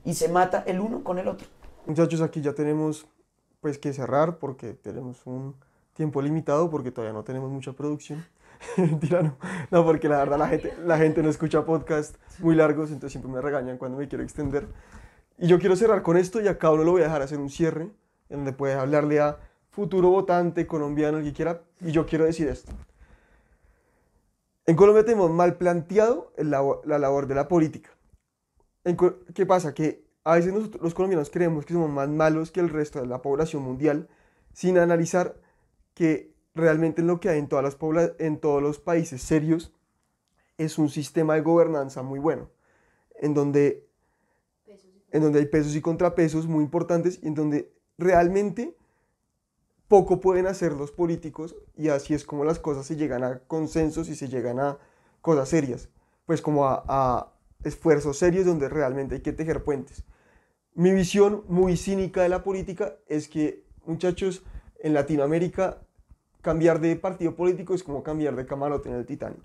[0.04, 1.46] Y se mata el uno con el otro.
[1.86, 3.06] Muchachos, aquí ya tenemos
[3.60, 5.54] pues que cerrar porque tenemos un
[5.92, 8.26] tiempo limitado porque todavía no tenemos mucha producción.
[8.76, 9.36] Mentira, no.
[9.70, 13.30] no, porque la verdad la gente, la gente no escucha podcasts muy largos, entonces siempre
[13.30, 14.66] me regañan cuando me quiero extender.
[15.38, 17.50] Y yo quiero cerrar con esto y a uno lo voy a dejar hacer un
[17.50, 17.84] cierre,
[18.28, 19.38] en donde puede hablarle a
[19.70, 22.72] futuro votante colombiano, el que quiera, y yo quiero decir esto.
[24.66, 27.90] En Colombia tenemos mal planteado la labor de la política.
[29.34, 29.74] ¿Qué pasa?
[29.74, 33.06] Que a veces nosotros, los colombianos creemos que somos más malos que el resto de
[33.06, 34.08] la población mundial
[34.52, 35.36] sin analizar
[35.94, 39.72] que realmente lo que hay en, todas las en todos los países serios
[40.58, 42.50] es un sistema de gobernanza muy bueno,
[43.14, 43.88] en donde,
[45.10, 48.76] en donde hay pesos y contrapesos muy importantes y en donde realmente
[49.90, 54.08] poco pueden hacer los políticos y así es como las cosas se llegan a consensos
[54.08, 54.78] y se llegan a
[55.20, 55.88] cosas serias,
[56.26, 57.32] pues como a
[57.64, 60.04] esfuerzos serios donde realmente hay que tejer puentes.
[60.76, 64.44] Mi visión muy cínica de la política es que, muchachos,
[64.78, 65.78] en Latinoamérica
[66.40, 69.42] cambiar de partido político es como cambiar de camarote en el Titanic.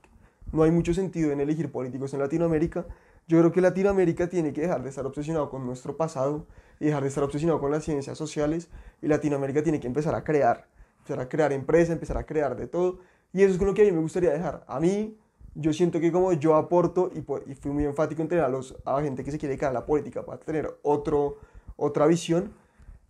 [0.52, 2.86] No hay mucho sentido en elegir políticos en Latinoamérica.
[3.28, 6.46] Yo creo que Latinoamérica tiene que dejar de estar obsesionado con nuestro pasado
[6.80, 8.70] y dejar de estar obsesionado con las ciencias sociales
[9.02, 10.68] y Latinoamérica tiene que empezar a crear,
[11.00, 13.00] empezar a crear empresas, empezar a crear de todo.
[13.34, 14.64] Y eso es con lo que a mí me gustaría dejar.
[14.68, 15.18] A mí,
[15.56, 17.20] yo siento que como yo aporto, y,
[17.52, 19.74] y fui muy enfático en tener a, los, a gente que se quiere dedicar a
[19.74, 21.38] la política para tener otro,
[21.78, 22.54] otra visión,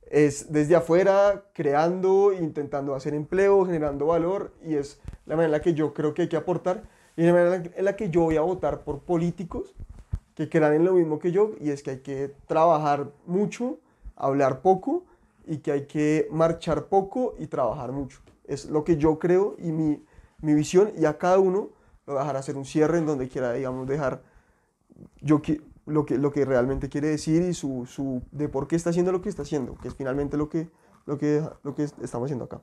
[0.09, 5.61] es desde afuera, creando, intentando hacer empleo, generando valor, y es la manera en la
[5.61, 6.83] que yo creo que hay que aportar,
[7.17, 9.75] y la manera en la que yo voy a votar por políticos
[10.35, 13.79] que crean en lo mismo que yo, y es que hay que trabajar mucho,
[14.15, 15.05] hablar poco,
[15.47, 18.19] y que hay que marchar poco y trabajar mucho.
[18.43, 20.03] Es lo que yo creo y mi,
[20.41, 21.69] mi visión, y a cada uno
[22.05, 24.21] lo va a dejar hacer un cierre en donde quiera, digamos, dejar
[25.21, 25.41] yo,
[25.85, 29.11] lo, que, lo que realmente quiere decir y su, su, de por qué está haciendo
[29.11, 30.69] lo que está haciendo, que es finalmente lo que,
[31.05, 32.61] lo que, lo que estamos haciendo acá.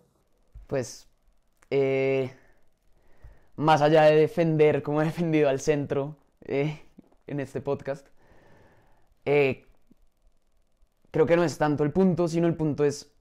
[0.67, 1.09] Pues,
[1.71, 2.33] eh,
[3.57, 6.81] más allá de defender como he defendido al centro eh,
[7.27, 8.09] en este podcast,
[9.25, 9.67] eh,
[11.11, 13.13] creo que no es tanto el punto, sino el punto es,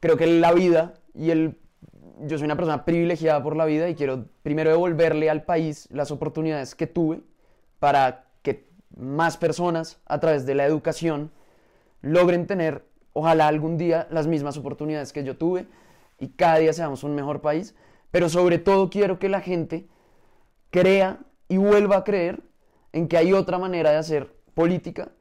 [0.00, 1.58] creo que la vida y el
[2.20, 6.10] yo soy una persona privilegiada por la vida y quiero primero devolverle al país las
[6.10, 7.22] oportunidades que tuve
[7.78, 11.30] para que más personas a través de la educación
[12.00, 15.66] logren tener, ojalá algún día, las mismas oportunidades que yo tuve
[16.18, 17.74] y cada día seamos un mejor país.
[18.10, 19.88] Pero sobre todo quiero que la gente
[20.70, 22.42] crea y vuelva a creer
[22.92, 25.12] en que hay otra manera de hacer política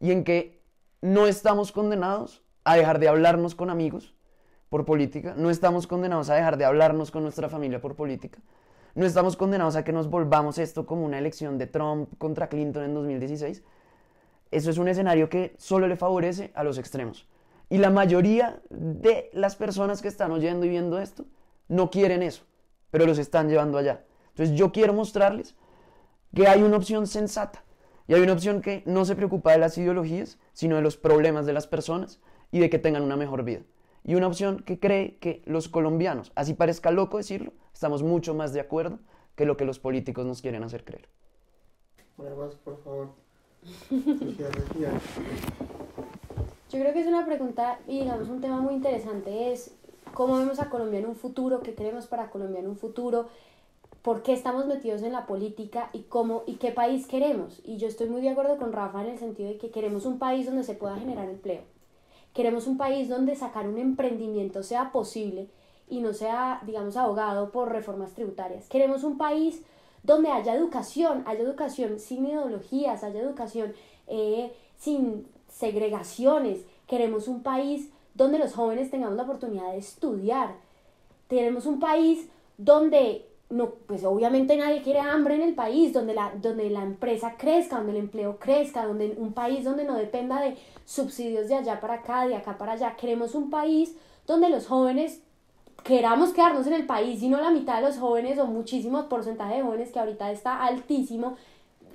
[0.00, 0.62] y en que
[1.00, 4.14] no estamos condenados a dejar de hablarnos con amigos,
[4.68, 8.38] por política, no estamos condenados a dejar de hablarnos con nuestra familia por política,
[8.94, 12.84] no estamos condenados a que nos volvamos esto como una elección de Trump contra Clinton
[12.84, 13.62] en 2016.
[14.50, 17.28] Eso es un escenario que solo le favorece a los extremos.
[17.70, 21.26] Y la mayoría de las personas que están oyendo y viendo esto
[21.68, 22.44] no quieren eso,
[22.90, 24.04] pero los están llevando allá.
[24.30, 25.54] Entonces yo quiero mostrarles
[26.34, 27.64] que hay una opción sensata
[28.06, 31.46] y hay una opción que no se preocupa de las ideologías, sino de los problemas
[31.46, 32.20] de las personas
[32.50, 33.62] y de que tengan una mejor vida
[34.04, 38.52] y una opción que cree que los colombianos, así parezca loco decirlo, estamos mucho más
[38.54, 39.00] de acuerdo
[39.36, 41.08] que lo que los políticos nos quieren hacer creer.
[42.16, 43.08] por favor.
[46.70, 49.74] Yo creo que es una pregunta y digamos un tema muy interesante es
[50.14, 53.28] cómo vemos a Colombia en un futuro, qué queremos para Colombia en un futuro,
[54.02, 57.60] por qué estamos metidos en la política y cómo y qué país queremos.
[57.64, 60.18] Y yo estoy muy de acuerdo con Rafa en el sentido de que queremos un
[60.18, 61.62] país donde se pueda generar empleo
[62.38, 65.48] Queremos un país donde sacar un emprendimiento sea posible
[65.88, 68.68] y no sea, digamos, abogado por reformas tributarias.
[68.68, 69.62] Queremos un país
[70.04, 73.72] donde haya educación, haya educación sin ideologías, haya educación
[74.06, 76.60] eh, sin segregaciones.
[76.86, 80.54] Queremos un país donde los jóvenes tengamos la oportunidad de estudiar.
[81.28, 86.32] Queremos un país donde no, pues obviamente nadie quiere hambre en el país, donde la,
[86.36, 90.56] donde la empresa crezca, donde el empleo crezca, donde un país donde no dependa de
[90.84, 92.94] subsidios de allá para acá, de acá para allá.
[92.96, 93.94] Queremos un país
[94.26, 95.22] donde los jóvenes
[95.82, 99.56] queramos quedarnos en el país y no la mitad de los jóvenes o muchísimos porcentaje
[99.56, 101.36] de jóvenes que ahorita está altísimo,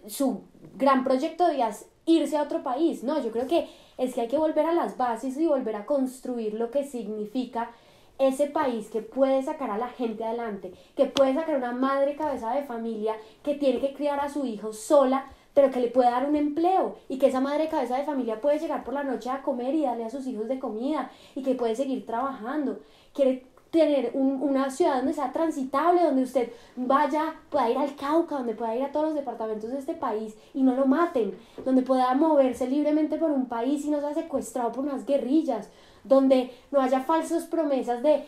[0.07, 0.41] su
[0.75, 3.03] gran proyecto de es irse a otro país.
[3.03, 5.85] No, yo creo que es que hay que volver a las bases y volver a
[5.85, 7.71] construir lo que significa
[8.19, 12.15] ese país que puede sacar a la gente adelante, que puede sacar a una madre
[12.15, 16.09] cabeza de familia que tiene que criar a su hijo sola, pero que le puede
[16.09, 19.29] dar un empleo y que esa madre cabeza de familia puede llegar por la noche
[19.29, 22.79] a comer y darle a sus hijos de comida y que puede seguir trabajando.
[23.13, 28.53] Quiere tener una ciudad donde sea transitable, donde usted vaya, pueda ir al Cauca, donde
[28.53, 31.35] pueda ir a todos los departamentos de este país y no lo maten,
[31.65, 35.71] donde pueda moverse libremente por un país y no sea secuestrado por unas guerrillas,
[36.03, 38.23] donde no haya falsas promesas de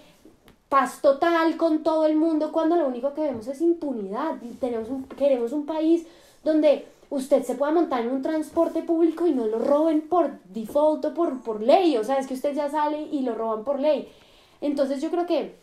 [0.69, 4.36] paz total con todo el mundo cuando lo único que vemos es impunidad.
[4.59, 6.05] Tenemos un, queremos un país
[6.43, 11.05] donde usted se pueda montar en un transporte público y no lo roben por default
[11.05, 13.80] o por, por ley, o sea, es que usted ya sale y lo roban por
[13.80, 14.09] ley.
[14.61, 15.55] Entonces yo creo que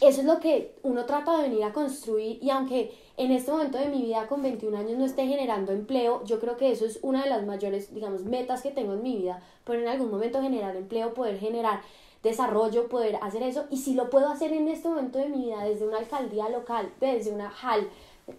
[0.00, 3.78] eso es lo que uno trata de venir a construir y aunque en este momento
[3.78, 6.98] de mi vida con 21 años no esté generando empleo, yo creo que eso es
[7.02, 10.42] una de las mayores, digamos, metas que tengo en mi vida, poder en algún momento
[10.42, 11.80] generar empleo, poder generar
[12.22, 13.66] desarrollo, poder hacer eso.
[13.70, 16.90] Y si lo puedo hacer en este momento de mi vida desde una alcaldía local,
[17.00, 17.88] desde una HAL,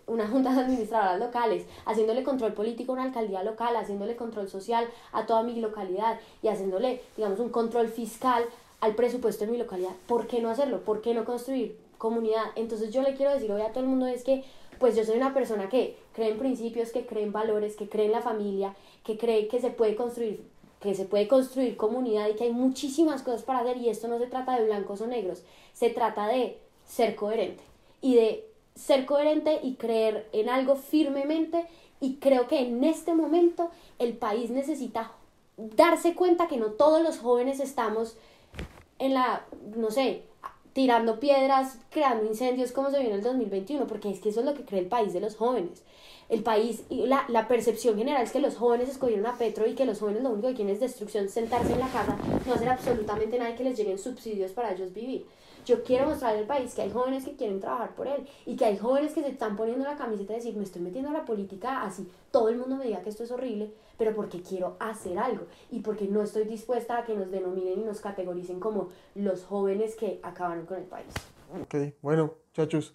[0.08, 4.88] una junta de administradoras locales, haciéndole control político a una alcaldía local, haciéndole control social
[5.14, 8.46] a toda mi localidad y haciéndole, digamos, un control fiscal
[8.82, 9.94] al presupuesto en mi localidad.
[10.08, 10.82] ¿Por qué no hacerlo?
[10.82, 12.44] ¿Por qué no construir comunidad?
[12.56, 14.44] Entonces yo le quiero decir hoy a todo el mundo es que
[14.80, 18.08] pues yo soy una persona que cree en principios, que cree en valores, que cree
[18.08, 20.44] en la familia, que cree que se puede construir
[20.86, 24.20] que se puede construir comunidad y que hay muchísimas cosas para hacer y esto no
[24.20, 25.42] se trata de blancos o negros,
[25.74, 27.64] se trata de ser coherente
[28.02, 31.66] y de ser coherente y creer en algo firmemente
[32.00, 35.12] y creo que en este momento el país necesita
[35.58, 38.16] darse cuenta que no todos los jóvenes estamos
[39.00, 40.24] en la, no sé,
[40.74, 44.46] tirando piedras, creando incendios como se vio en el 2021, porque es que eso es
[44.46, 45.84] lo que cree el país de los jóvenes.
[46.28, 49.76] El país, y la, la percepción general es que los jóvenes escogieron a Petro y
[49.76, 52.68] que los jóvenes lo único que quieren es destrucción, sentarse en la casa, no hacer
[52.68, 55.26] absolutamente nada y que les lleguen subsidios para ellos vivir.
[55.66, 58.66] Yo quiero mostrar al país que hay jóvenes que quieren trabajar por él y que
[58.66, 61.26] hay jóvenes que se están poniendo la camiseta y decir, me estoy metiendo a la
[61.26, 65.18] política así, todo el mundo me diga que esto es horrible, pero porque quiero hacer
[65.18, 69.44] algo y porque no estoy dispuesta a que nos denominen y nos categoricen como los
[69.44, 71.14] jóvenes que acabaron con el país.
[71.60, 72.94] Ok, bueno, muchachos,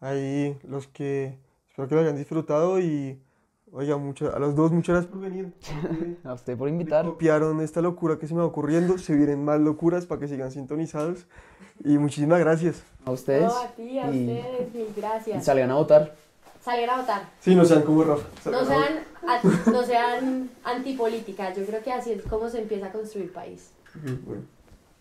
[0.00, 1.38] ahí los que
[1.68, 3.20] espero que lo hayan disfrutado y
[3.72, 5.52] Oiga, a los dos muchas gracias por venir.
[6.24, 7.04] a usted por invitar.
[7.04, 8.98] Copiaron esta locura que se me va ocurriendo.
[8.98, 11.26] Se vienen más locuras para que sigan sintonizados.
[11.84, 12.82] Y muchísimas gracias.
[13.04, 13.44] A ustedes.
[13.44, 15.42] No, a ti, a ustedes, mil gracias.
[15.42, 16.14] Y salgan a votar.
[16.62, 17.30] Salgan a votar.
[17.40, 18.26] Sí, no sean como Rafa.
[18.50, 19.04] No sean,
[19.66, 21.52] no sean antipolítica.
[21.52, 23.70] Yo creo que así es como se empieza a construir país.
[24.24, 24.42] bueno.